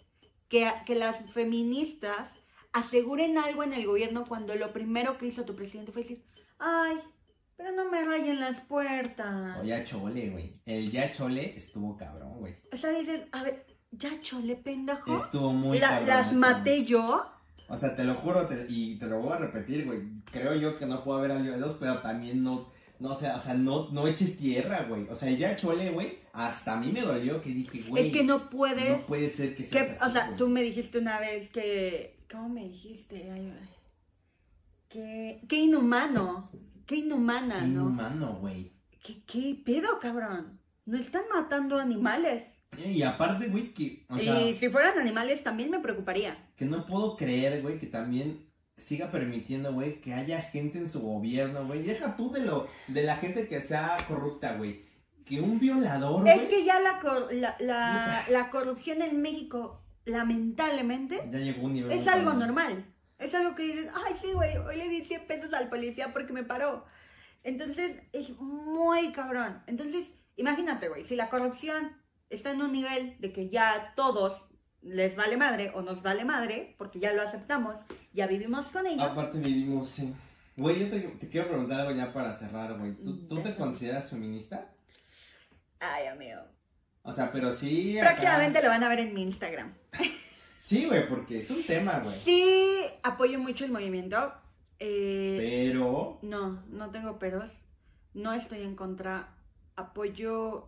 que, 0.49 0.70
que 0.87 0.94
las 0.94 1.18
feministas 1.33 2.29
aseguren 2.73 3.37
algo 3.38 3.64
en 3.64 3.73
el 3.73 3.87
gobierno 3.87 4.27
cuando 4.29 4.55
lo 4.55 4.73
primero 4.73 5.18
que 5.18 5.27
hizo 5.27 5.44
tu 5.44 5.57
presidente 5.57 5.90
fue 5.90 6.03
decir, 6.03 6.25
ay, 6.59 6.97
pero 7.57 7.73
no 7.73 7.90
me 7.90 8.05
rayen 8.05 8.40
las 8.40 8.61
puertas? 8.61 9.59
O 9.61 9.64
ya 9.64 9.85
chole, 9.85 10.31
güey. 10.31 10.61
El 10.67 10.90
ya 10.90 11.11
chole 11.12 11.57
estuvo 11.57 11.97
cabrón, 11.97 12.38
güey. 12.40 12.57
O 12.73 12.77
sea, 12.77 12.90
dices, 12.90 13.23
a 13.33 13.43
ver, 13.45 13.67
ya 13.93 14.21
chole, 14.21 14.57
pendejo. 14.57 15.17
Estuvo 15.17 15.53
muy 15.53 15.79
La- 15.79 15.88
cabrón. 15.90 16.09
las 16.09 16.33
maté 16.33 16.85
yo. 16.85 17.27
O 17.69 17.77
sea, 17.77 17.95
te 17.95 18.05
lo 18.05 18.14
juro, 18.17 18.47
te- 18.47 18.67
y 18.69 18.97
te 18.99 19.07
lo 19.07 19.21
voy 19.21 19.33
a 19.33 19.37
repetir, 19.38 19.87
güey. 19.87 20.01
Creo 20.31 20.55
yo 20.55 20.79
que 20.79 20.87
no 20.87 21.03
puedo 21.03 21.19
haber 21.19 21.33
aliados, 21.33 21.77
pero 21.81 21.99
también 22.01 22.43
no, 22.43 22.71
no 22.99 23.11
o 23.11 23.14
sea, 23.14 23.37
o 23.37 23.40
sea, 23.40 23.55
no, 23.55 23.88
no 23.90 24.07
eches 24.07 24.37
tierra, 24.37 24.85
güey. 24.88 25.07
O 25.09 25.14
sea, 25.14 25.31
ya 25.31 25.57
chole, 25.57 25.90
güey, 25.90 26.19
hasta 26.33 26.75
a 26.75 26.77
mí 26.81 26.90
me 26.93 27.01
dolió 27.01 27.40
que 27.40 27.51
dije, 27.51 27.83
güey. 27.88 28.09
es 28.09 28.12
que 28.12 28.23
no 28.25 28.51
puedes. 28.51 28.90
No 28.90 29.07
puede 29.07 29.29
ser 29.31 29.55
que 29.57 29.62
que- 29.62 29.69
seas 29.71 30.03
así, 30.03 30.11
o 30.11 30.12
sea, 30.12 30.25
güey. 30.27 30.37
tú 30.37 30.49
me 30.49 30.62
dijiste 30.62 30.99
una 30.99 31.19
vez 31.21 31.49
que. 31.51 32.19
¿Cómo 32.31 32.49
me 32.49 32.64
dijiste? 32.64 33.31
Ay, 33.33 33.53
ay. 33.61 33.69
Que, 34.95 35.41
qué 35.49 35.57
inhumano. 35.57 36.53
Qué 36.87 36.97
inhumana, 36.97 37.57
Qué 37.59 37.67
¿no? 37.67 37.81
inhumano, 37.83 38.35
güey. 38.35 38.71
¿Qué, 39.03 39.25
¿Qué 39.27 39.61
pedo, 39.67 39.99
cabrón? 39.99 40.61
No 40.87 40.97
están 40.97 41.23
matando 41.35 41.81
animales. 41.81 42.45
Y 42.79 43.03
aparte, 43.03 43.49
güey, 43.49 43.75
que, 43.75 44.07
o 44.09 44.17
sea, 44.17 44.41
y 44.41 44.55
si 44.55 44.69
fueran 44.69 44.97
animales 45.01 45.43
también 45.43 45.71
me 45.73 45.81
preocuparía. 45.81 46.37
que 46.55 46.65
no 46.65 46.87
puedo 46.87 47.17
creer, 47.17 47.61
güey, 47.61 47.81
que 47.81 47.87
también 47.89 48.47
siga 48.77 49.11
permitiendo, 49.11 49.73
güey, 49.73 50.01
que 50.01 50.15
haya 50.15 50.41
gente 50.41 50.79
en 50.79 50.89
su 50.89 51.01
gobierno, 51.01 51.67
güey. 51.67 51.83
Deja 51.83 52.17
tú 52.17 52.31
de 52.31 52.45
lo, 52.45 52.69
de 52.87 53.03
la 53.03 53.17
gente 53.17 53.49
que 53.49 53.61
sea 53.61 53.97
corrupta, 54.07 54.57
güey. 54.59 54.85
Que 55.25 55.41
un 55.41 55.59
violador, 55.59 56.29
Es 56.29 56.43
que 56.43 56.65
ya 56.65 56.79
la, 56.79 57.01
cor- 57.01 57.33
la, 57.33 57.57
la, 57.59 58.25
la 58.31 58.51
corrupción 58.51 59.03
en 59.03 59.21
México, 59.23 59.81
lamentablemente, 60.05 61.21
ya 61.33 61.39
llegó 61.41 61.63
a 61.63 61.65
un 61.65 61.73
nivel. 61.75 61.93
Es 61.99 62.07
algo 62.07 62.35
normal. 62.35 62.85
Es 63.25 63.35
algo 63.35 63.55
que 63.55 63.63
dices, 63.65 63.91
ay, 63.95 64.15
sí, 64.21 64.33
güey, 64.33 64.57
hoy 64.59 64.77
le 64.77 64.89
di 64.89 65.03
100 65.03 65.27
pesos 65.27 65.53
al 65.55 65.69
policía 65.69 66.13
porque 66.13 66.33
me 66.33 66.45
paró. 66.45 66.85
Entonces, 67.43 67.97
es 68.13 68.31
muy 68.39 69.13
cabrón. 69.13 69.63
Entonces, 69.67 70.13
imagínate, 70.37 70.89
güey, 70.89 71.05
si 71.05 71.17
la 71.17 71.29
corrupción 71.31 71.97
está 72.31 72.51
en 72.53 72.63
un 72.63 72.73
nivel 72.73 73.17
de 73.21 73.33
que 73.33 73.49
ya 73.49 73.73
a 73.75 73.95
todos 73.95 74.43
les 74.83 75.17
vale 75.17 75.37
madre 75.37 75.71
o 75.75 75.81
nos 75.83 76.03
vale 76.03 76.25
madre, 76.25 76.75
porque 76.79 77.01
ya 77.01 77.13
lo 77.15 77.23
aceptamos, 77.23 77.77
ya 78.13 78.27
vivimos 78.27 78.67
con 78.69 78.87
ello. 78.87 79.03
Aparte 79.03 79.39
vivimos, 79.39 79.89
sí. 79.89 80.15
Güey, 80.57 80.79
yo 80.81 80.91
te, 80.91 81.01
te 81.01 81.29
quiero 81.29 81.49
preguntar 81.49 81.81
algo 81.81 81.93
ya 81.93 82.13
para 82.13 82.37
cerrar, 82.37 82.79
güey. 82.79 82.93
¿Tú, 82.95 83.27
tú 83.27 83.43
te 83.43 83.57
consideras 83.57 84.11
feminista? 84.11 84.71
Ay, 85.81 86.07
amigo. 86.07 86.41
O 87.03 87.13
sea, 87.13 87.31
pero 87.33 87.53
sí. 87.55 87.99
acá- 87.99 88.11
Próximamente 88.13 88.63
lo 88.63 88.69
van 88.69 88.83
a 88.85 88.89
ver 88.89 89.01
en 89.01 89.15
mi 89.15 89.23
Instagram. 89.23 89.75
Sí, 90.64 90.87
güey, 90.87 91.07
porque 91.07 91.40
es 91.40 91.50
un 91.50 91.62
tema, 91.66 91.98
güey. 91.98 92.16
Sí, 92.16 92.81
apoyo 93.03 93.38
mucho 93.38 93.66
el 93.66 93.70
movimiento. 93.70 94.33
Eh, 94.79 95.68
Pero. 95.70 96.18
No, 96.22 96.62
no 96.70 96.90
tengo 96.90 97.18
peros. 97.18 97.53
No 98.14 98.33
estoy 98.33 98.62
en 98.62 98.74
contra. 98.74 99.29
Apoyo. 99.77 100.66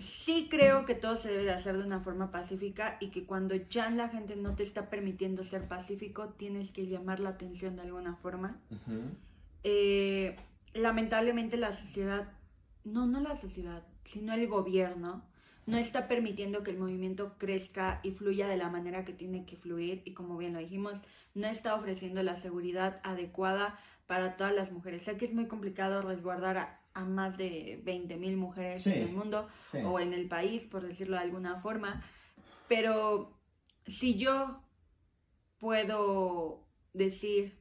Sí 0.00 0.48
creo 0.50 0.86
que 0.86 0.96
todo 0.96 1.16
se 1.16 1.28
debe 1.28 1.44
de 1.44 1.52
hacer 1.52 1.76
de 1.76 1.84
una 1.84 2.00
forma 2.00 2.32
pacífica 2.32 2.96
y 3.00 3.10
que 3.10 3.26
cuando 3.26 3.54
ya 3.54 3.90
la 3.90 4.08
gente 4.08 4.34
no 4.34 4.56
te 4.56 4.64
está 4.64 4.90
permitiendo 4.90 5.44
ser 5.44 5.68
pacífico, 5.68 6.30
tienes 6.30 6.72
que 6.72 6.88
llamar 6.88 7.20
la 7.20 7.28
atención 7.30 7.76
de 7.76 7.82
alguna 7.82 8.16
forma. 8.16 8.58
Eh, 9.62 10.34
lamentablemente 10.72 11.56
la 11.58 11.72
sociedad, 11.72 12.32
no, 12.82 13.06
no 13.06 13.20
la 13.20 13.36
sociedad, 13.36 13.84
sino 14.04 14.34
el 14.34 14.48
gobierno, 14.48 15.22
no 15.66 15.78
está 15.78 16.08
permitiendo 16.08 16.62
que 16.62 16.70
el 16.72 16.78
movimiento 16.78 17.36
crezca 17.38 18.00
y 18.02 18.10
fluya 18.10 18.46
de 18.48 18.56
la 18.56 18.68
manera 18.68 19.04
que 19.04 19.12
tiene 19.12 19.46
que 19.46 19.56
fluir 19.56 20.02
y 20.04 20.12
como 20.12 20.36
bien 20.36 20.52
lo 20.52 20.58
dijimos, 20.58 20.98
no 21.34 21.46
está 21.46 21.74
ofreciendo 21.74 22.22
la 22.22 22.36
seguridad 22.40 23.00
adecuada 23.02 23.78
para 24.06 24.36
todas 24.36 24.54
las 24.54 24.70
mujeres. 24.72 25.02
Sé 25.04 25.16
que 25.16 25.24
es 25.24 25.32
muy 25.32 25.46
complicado 25.48 26.02
resguardar 26.02 26.58
a, 26.58 26.80
a 26.92 27.04
más 27.06 27.38
de 27.38 27.80
20 27.84 28.16
mil 28.16 28.36
mujeres 28.36 28.82
Sí. 28.82 28.92
en 28.92 29.08
el 29.08 29.12
mundo 29.12 29.48
Sí. 29.70 29.78
o 29.84 29.98
en 30.00 30.12
el 30.12 30.28
país, 30.28 30.64
por 30.66 30.82
decirlo 30.86 31.16
de 31.16 31.22
alguna 31.22 31.56
forma, 31.60 32.04
pero 32.68 33.32
si 33.86 34.16
yo 34.16 34.60
puedo 35.58 36.64
decir 36.92 37.56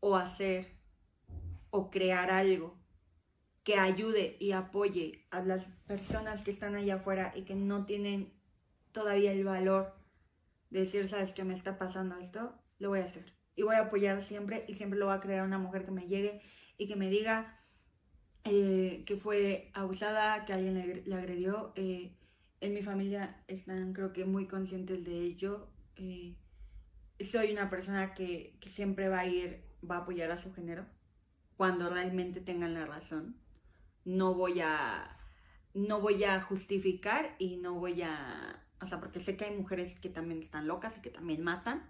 o 0.00 0.14
hacer 0.16 0.68
o 1.70 1.90
crear 1.90 2.30
algo 2.30 2.76
que 3.66 3.76
ayude 3.78 4.38
y 4.40 4.52
apoye 4.52 5.26
a 5.32 5.42
las 5.42 5.66
personas 5.88 6.42
que 6.42 6.52
están 6.52 6.76
allá 6.76 6.96
afuera 6.96 7.32
y 7.36 7.42
que 7.44 7.56
no 7.56 7.86
tienen 7.86 8.32
todavía 8.92 9.32
el 9.32 9.44
valor 9.44 9.94
de 10.70 10.80
decir, 10.82 11.08
sabes 11.08 11.32
que 11.32 11.44
me 11.44 11.54
está 11.54 11.78
pasando 11.78 12.16
esto, 12.18 12.54
lo 12.78 12.90
voy 12.90 13.00
a 13.00 13.06
hacer. 13.06 13.26
Y 13.56 13.64
voy 13.64 13.76
a 13.76 13.82
apoyar 13.88 14.22
siempre 14.22 14.64
y 14.68 14.74
siempre 14.76 14.98
lo 15.00 15.06
voy 15.08 15.16
a 15.16 15.20
crear 15.20 15.44
una 15.46 15.58
mujer 15.58 15.84
que 15.86 15.92
me 15.92 16.08
llegue 16.08 16.42
y 16.78 16.88
que 16.88 16.96
me 16.96 17.10
diga 17.10 17.60
eh, 18.44 19.04
que 19.06 19.16
fue 19.16 19.70
abusada, 19.74 20.44
que 20.46 20.52
alguien 20.54 20.74
le, 20.74 21.02
le 21.06 21.16
agredió. 21.16 21.72
eh, 21.76 22.16
en 22.60 22.74
mi 22.74 22.82
familia 22.82 23.44
están 23.48 23.92
creo 23.94 24.12
que 24.12 24.24
muy 24.26 24.46
conscientes 24.48 25.04
de 25.04 25.22
ello. 25.22 25.68
eh, 25.96 26.36
soy 27.20 27.52
una 27.52 27.70
persona 27.70 28.14
que, 28.14 28.58
que 28.60 28.70
siempre 28.70 29.08
va 29.08 29.20
a 29.20 29.26
ir, 29.26 29.62
va 29.88 29.96
a 29.96 30.00
apoyar 30.00 30.30
a 30.32 30.38
su 30.38 30.52
género 30.54 30.86
cuando 31.56 31.90
realmente 31.90 32.40
tengan 32.40 32.74
la 32.74 32.86
razón. 32.86 33.36
No 34.06 34.32
voy 34.32 34.60
a, 34.60 35.18
no 35.74 36.00
voy 36.00 36.24
a 36.24 36.40
justificar 36.40 37.36
y 37.38 37.58
no 37.58 37.74
voy 37.74 38.00
a, 38.00 38.64
o 38.80 38.86
sea, 38.86 38.98
porque 38.98 39.20
sé 39.20 39.36
que 39.36 39.44
hay 39.44 39.54
mujeres 39.54 39.98
que 40.00 40.08
también 40.08 40.42
están 40.42 40.66
locas 40.66 40.96
y 40.96 41.00
que 41.00 41.10
también 41.10 41.42
matan 41.42 41.82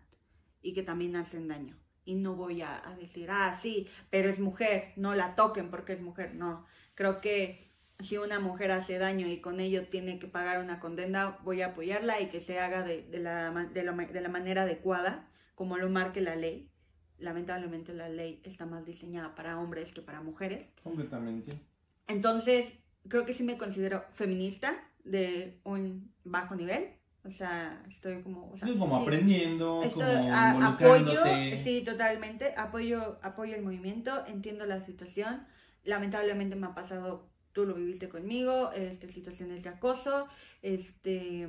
y 0.61 0.73
que 0.73 0.83
también 0.83 1.15
hacen 1.15 1.47
daño. 1.47 1.77
Y 2.05 2.15
no 2.15 2.35
voy 2.35 2.63
a, 2.63 2.83
decir, 3.01 3.31
ah, 3.31 3.57
sí, 3.61 3.87
pero 4.11 4.29
es 4.29 4.41
mujer, 4.41 4.93
no 4.97 5.15
la 5.15 5.37
toquen 5.37 5.71
porque 5.71 5.93
es 5.93 6.01
mujer. 6.01 6.35
No, 6.35 6.65
creo 6.95 7.21
que 7.21 7.71
si 8.01 8.17
una 8.17 8.41
mujer 8.41 8.71
hace 8.71 8.99
daño 8.99 9.29
y 9.29 9.41
con 9.41 9.61
ello 9.61 9.87
tiene 9.89 10.19
que 10.19 10.27
pagar 10.27 10.61
una 10.61 10.81
condena, 10.81 11.39
voy 11.45 11.63
a 11.63 11.69
apoyarla 11.69 12.21
y 12.21 12.29
que 12.29 12.41
se 12.41 12.59
haga 12.59 12.83
de, 12.83 13.03
de 13.03 13.19
la, 13.19 13.51
de, 13.51 13.83
la, 13.85 13.93
de 13.93 14.21
la 14.21 14.29
manera 14.29 14.63
adecuada, 14.63 15.29
como 15.55 15.77
lo 15.79 15.89
marque 15.89 16.21
la 16.21 16.37
ley. 16.37 16.71
Lamentablemente 17.19 17.95
la 17.95 18.09
ley 18.09 18.41
está 18.45 18.67
más 18.67 18.85
diseñada 18.85 19.35
para 19.35 19.59
hombres 19.59 19.93
que 19.93 20.03
para 20.03 20.21
mujeres. 20.21 20.69
Completamente. 20.83 21.59
Entonces, 22.09 22.79
creo 23.09 23.25
que 23.27 23.33
sí 23.33 23.43
me 23.45 23.59
considero 23.59 24.05
feminista 24.15 24.77
de 25.05 25.61
un 25.65 26.13
bajo 26.25 26.55
nivel. 26.55 26.89
O 27.25 27.31
sea, 27.31 27.83
estoy 27.89 28.23
como... 28.23 28.53
o 28.53 28.57
sea, 28.57 28.69
Sí, 28.69 28.77
como 28.79 28.97
sí. 28.99 29.03
aprendiendo, 29.03 29.83
Estoy- 29.83 30.21
como 30.23 30.33
a- 30.33 30.67
apoyo, 30.69 31.21
sí, 31.63 31.83
totalmente. 31.85 32.55
Apoyo, 32.57 33.19
apoyo 33.23 33.57
el 33.57 33.63
movimiento, 33.63 34.25
entiendo 34.29 34.65
la 34.65 34.81
situación. 34.85 35.45
Lamentablemente 35.83 36.55
me 36.55 36.69
ha 36.69 36.75
pasado, 36.75 37.29
tú 37.53 37.65
lo 37.67 37.75
viviste 37.75 38.09
conmigo, 38.09 38.71
este, 38.73 39.09
situaciones 39.09 39.65
de 39.65 39.69
acoso, 39.71 40.29
este, 40.63 41.49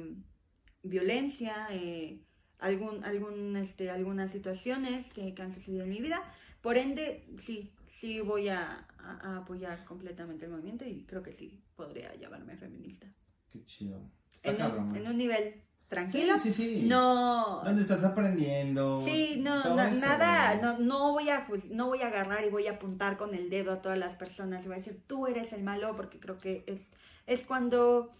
violencia, 0.83 1.67
eh, 1.71 2.21
algún, 2.59 3.03
algún, 3.03 3.55
este, 3.57 3.89
algunas 3.91 4.31
situaciones 4.31 5.11
que, 5.13 5.33
que 5.33 5.41
han 5.41 5.53
sucedido 5.53 5.83
en 5.83 5.89
mi 5.89 6.01
vida. 6.01 6.21
Por 6.61 6.77
ende, 6.77 7.27
sí, 7.39 7.69
sí 7.99 8.19
voy 8.21 8.49
a, 8.49 8.87
a- 8.99 9.19
a 9.23 9.37
apoyar 9.37 9.83
completamente 9.85 10.45
el 10.45 10.51
movimiento 10.51 10.85
y 10.85 11.05
creo 11.05 11.23
que 11.23 11.33
sí 11.33 11.63
podría 11.75 12.13
llamarme 12.15 12.55
feminista. 12.57 13.07
Qué 13.51 13.63
chido. 13.65 14.01
Está 14.33 14.51
En 14.51 14.57
cabrón, 14.57 14.89
un, 14.89 14.95
en 14.97 15.07
un 15.07 15.17
nivel 15.17 15.63
tranquilo. 15.87 16.37
Sí, 16.37 16.51
sí, 16.51 16.79
sí. 16.81 16.85
No, 16.87 17.61
¿Dónde 17.63 17.81
estás 17.81 18.03
aprendiendo? 18.03 19.01
Sí, 19.03 19.39
no, 19.43 19.61
eso, 19.81 19.99
nada, 19.99 20.61
no, 20.61 20.77
no 20.79 21.11
voy 21.13 21.29
a 21.29 21.47
juz- 21.47 21.69
no 21.69 21.87
voy 21.87 22.01
a 22.01 22.07
agarrar 22.07 22.43
y 22.45 22.49
voy 22.49 22.67
a 22.67 22.73
apuntar 22.73 23.17
con 23.17 23.33
el 23.33 23.49
dedo 23.49 23.71
a 23.71 23.81
todas 23.81 23.97
las 23.97 24.15
personas 24.15 24.63
y 24.63 24.67
voy 24.67 24.75
a 24.75 24.79
decir 24.79 25.01
tú 25.07 25.27
eres 25.27 25.53
el 25.53 25.63
malo 25.63 25.95
porque 25.95 26.19
creo 26.19 26.37
que 26.39 26.63
es, 26.67 26.87
es 27.25 27.43
cuando 27.45 28.11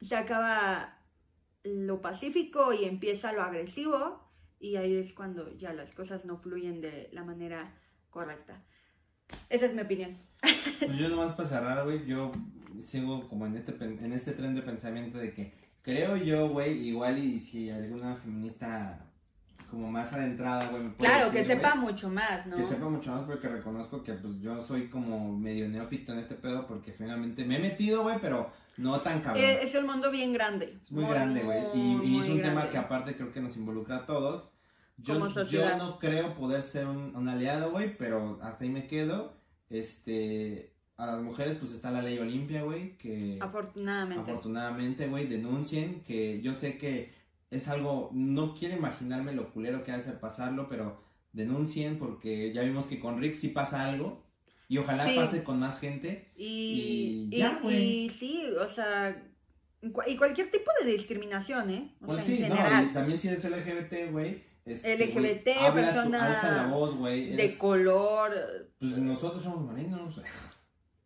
se 0.00 0.16
acaba 0.16 0.98
lo 1.64 2.00
pacífico 2.00 2.72
y 2.72 2.84
empieza 2.84 3.32
lo 3.32 3.42
agresivo 3.42 4.30
y 4.58 4.76
ahí 4.76 4.94
es 4.96 5.12
cuando 5.12 5.52
ya 5.58 5.72
las 5.72 5.90
cosas 5.90 6.24
no 6.24 6.38
fluyen 6.38 6.80
de 6.80 7.10
la 7.12 7.24
manera 7.24 7.74
correcta. 8.10 8.58
Esa 9.50 9.66
es 9.66 9.74
mi 9.74 9.82
opinión. 9.82 10.16
Pues 10.78 10.98
yo 10.98 11.08
nomás 11.08 11.32
para 11.34 11.48
cerrar, 11.48 11.84
güey, 11.84 12.04
yo 12.06 12.32
sigo 12.84 13.28
como 13.28 13.46
en 13.46 13.56
este, 13.56 13.72
en 13.82 14.12
este 14.12 14.32
tren 14.32 14.54
de 14.54 14.62
pensamiento 14.62 15.18
de 15.18 15.32
que 15.32 15.54
creo 15.82 16.16
yo, 16.16 16.48
güey, 16.48 16.88
igual 16.88 17.18
y 17.18 17.40
si 17.40 17.70
alguna 17.70 18.16
feminista 18.16 18.98
como 19.70 19.90
más 19.90 20.12
adentrada, 20.12 20.68
güey, 20.68 20.84
me 20.84 20.90
puede 20.90 21.10
Claro, 21.10 21.30
que 21.30 21.38
decir, 21.38 21.56
sepa 21.56 21.72
güey, 21.72 21.92
mucho 21.92 22.08
más, 22.10 22.46
¿no? 22.46 22.56
Que 22.56 22.62
sepa 22.62 22.88
mucho 22.88 23.10
más 23.10 23.22
porque 23.24 23.48
reconozco 23.48 24.02
que 24.04 24.12
pues 24.12 24.40
yo 24.40 24.62
soy 24.62 24.88
como 24.88 25.36
medio 25.36 25.68
neófito 25.68 26.12
en 26.12 26.20
este 26.20 26.34
pedo 26.36 26.66
porque 26.66 26.92
finalmente 26.92 27.44
me 27.44 27.56
he 27.56 27.58
metido, 27.58 28.02
güey, 28.02 28.16
pero 28.20 28.52
no 28.76 29.00
tan 29.00 29.20
cabrón. 29.22 29.42
Eh, 29.44 29.58
es 29.62 29.74
un 29.74 29.86
mundo 29.86 30.10
bien 30.10 30.32
grande. 30.32 30.78
Es 30.84 30.92
muy 30.92 31.04
grande, 31.06 31.42
güey. 31.42 31.58
Y, 31.74 31.78
y 31.80 31.94
muy 31.96 32.24
es 32.26 32.30
un 32.30 32.42
tema 32.42 32.52
grande. 32.52 32.70
que 32.70 32.78
aparte 32.78 33.16
creo 33.16 33.32
que 33.32 33.40
nos 33.40 33.56
involucra 33.56 33.96
a 33.98 34.06
todos. 34.06 34.48
Yo, 34.98 35.44
yo 35.44 35.76
no 35.76 35.98
creo 35.98 36.34
poder 36.34 36.62
ser 36.62 36.86
un, 36.86 37.14
un 37.14 37.28
aliado, 37.28 37.70
güey, 37.70 37.96
pero 37.96 38.38
hasta 38.42 38.64
ahí 38.64 38.70
me 38.70 38.86
quedo. 38.86 39.34
Este, 39.68 40.72
a 40.96 41.06
las 41.06 41.22
mujeres 41.22 41.56
pues 41.58 41.72
está 41.72 41.90
la 41.90 42.02
ley 42.02 42.18
Olimpia, 42.18 42.62
güey, 42.62 42.96
que 42.96 43.38
Afortunadamente. 43.40 44.22
afortunadamente, 44.22 45.06
güey, 45.08 45.26
denuncien, 45.26 46.00
que 46.02 46.40
yo 46.40 46.54
sé 46.54 46.78
que 46.78 47.12
es 47.50 47.68
algo, 47.68 48.10
no 48.12 48.54
quiero 48.54 48.76
imaginarme 48.76 49.32
lo 49.32 49.52
culero 49.52 49.84
que 49.84 49.92
hace 49.92 50.12
pasarlo, 50.12 50.68
pero 50.68 51.02
denuncien 51.32 51.98
porque 51.98 52.52
ya 52.52 52.62
vimos 52.62 52.86
que 52.86 52.98
con 52.98 53.20
Rick 53.20 53.34
sí 53.34 53.48
pasa 53.48 53.86
algo. 53.86 54.24
Y 54.68 54.78
ojalá 54.78 55.04
Sí. 55.06 55.14
pase 55.14 55.44
con 55.44 55.60
más 55.60 55.78
gente. 55.78 56.32
Y, 56.36 57.28
Y 57.30 57.36
y, 57.36 57.38
ya, 57.38 57.60
güey. 57.62 58.06
y 58.06 58.10
sí, 58.10 58.42
o 58.60 58.66
sea, 58.68 59.22
y 59.80 60.16
cualquier 60.16 60.50
tipo 60.50 60.70
de 60.82 60.90
discriminación, 60.90 61.70
¿eh? 61.70 61.94
O 62.02 62.06
Pues 62.06 62.24
sea, 62.24 62.36
sí, 62.36 62.42
en 62.42 62.48
no, 62.48 62.56
general. 62.56 62.86
y 62.90 62.92
también 62.94 63.18
si 63.18 63.28
eres 63.28 63.44
LGBT, 63.44 64.10
güey. 64.10 64.42
Este, 64.66 64.96
LGBT, 64.96 65.48
habla 65.60 65.68
tu- 65.68 65.74
persona 65.94 66.26
alza 66.26 66.52
la 66.52 66.66
voz, 66.66 66.94
güey. 66.96 67.30
de 67.36 67.44
eres- 67.44 67.58
color, 67.58 68.32
Pues 68.78 68.96
nosotros 68.98 69.42
somos 69.42 69.64
morenos. 69.64 70.20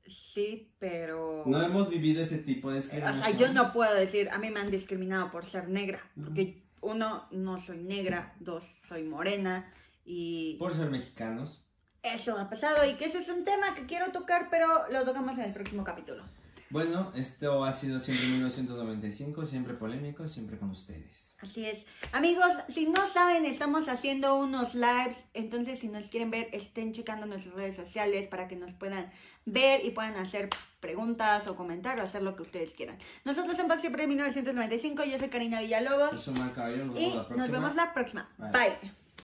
sí, 0.07 0.73
pero... 0.79 1.43
No 1.47 1.63
hemos 1.63 1.89
vivido 1.89 2.23
ese 2.23 2.39
tipo 2.39 2.71
de 2.71 2.79
o 2.79 2.81
discriminación. 2.83 3.25
sea, 3.25 3.37
yo 3.37 3.53
no 3.53 3.73
puedo 3.73 3.95
decir, 3.95 4.29
a 4.31 4.39
mí 4.39 4.51
me 4.51 4.61
han 4.61 4.71
discriminado 4.71 5.31
por 5.31 5.45
ser 5.47 5.69
negra, 5.69 6.01
porque 6.23 6.63
uno, 6.81 7.27
no 7.31 7.61
soy 7.61 7.79
negra, 7.79 8.35
dos, 8.41 8.65
soy 8.89 9.03
morena, 9.05 9.73
y 10.05 10.57
Por 10.59 10.75
ser 10.75 10.91
mexicanos. 10.91 11.63
eso 12.03 12.39
ha 12.39 12.49
pasado, 12.49 12.89
y 12.89 12.95
que 12.95 13.05
eso 13.05 13.19
es 13.19 13.29
un 13.29 13.45
tema 13.45 13.75
que 13.75 13.87
quiero 13.87 14.11
tocar, 14.13 14.49
pero 14.51 14.67
lo 14.91 15.05
tocamos 15.05 15.37
en 15.39 15.45
el 15.45 15.53
próximo 15.53 15.85
capítulo. 15.85 16.25
Bueno, 16.71 17.13
esto 17.17 17.65
ha 17.65 17.73
sido 17.73 18.01
siempre 18.01 18.27
1995, 18.29 19.47
siempre 19.47 19.75
polémico, 19.75 20.29
siempre 20.29 20.57
con 20.57 20.71
ustedes. 20.71 21.35
Así 21.43 21.67
es. 21.67 21.85
Amigos, 22.13 22.47
si 22.69 22.87
no 22.87 23.09
saben, 23.09 23.45
estamos 23.45 23.89
haciendo 23.89 24.37
unos 24.37 24.75
lives. 24.75 25.25
Entonces, 25.35 25.81
si 25.81 25.89
nos 25.89 26.07
quieren 26.07 26.31
ver, 26.31 26.49
estén 26.53 26.93
checando 26.93 27.27
nuestras 27.27 27.55
redes 27.55 27.77
sociales 27.77 28.29
para 28.29 28.47
que 28.47 28.57
nos 28.57 28.73
puedan 28.75 29.11
ver 29.47 29.85
y 29.85 29.91
puedan 29.91 30.17
hacer 30.17 30.49
preguntas 30.81 31.47
o 31.49 31.57
comentar 31.57 31.99
o 31.99 32.03
hacer 32.03 32.23
lo 32.23 32.37
que 32.37 32.43
ustedes 32.43 32.73
quieran. 32.73 32.99
Nosotros 33.25 33.57
somos 33.57 33.81
siempre 33.81 34.03
de 34.03 34.09
1995. 34.09 35.05
Yo 35.05 35.19
soy 35.19 35.29
Karina 35.29 35.61
Villalobos. 35.61 36.13
Yo 36.13 36.19
soy 36.19 36.35
Mar 36.35 36.53
Caballero, 36.55 36.85
nos 36.85 37.01
Y 37.01 37.05
vemos 37.05 37.17
la 37.17 37.27
próxima. 37.27 37.37
nos 37.43 37.51
vemos 37.51 37.75
la 37.75 37.95
próxima. 37.95 38.31
Bye. 38.39 38.51
Bye. 38.53 39.00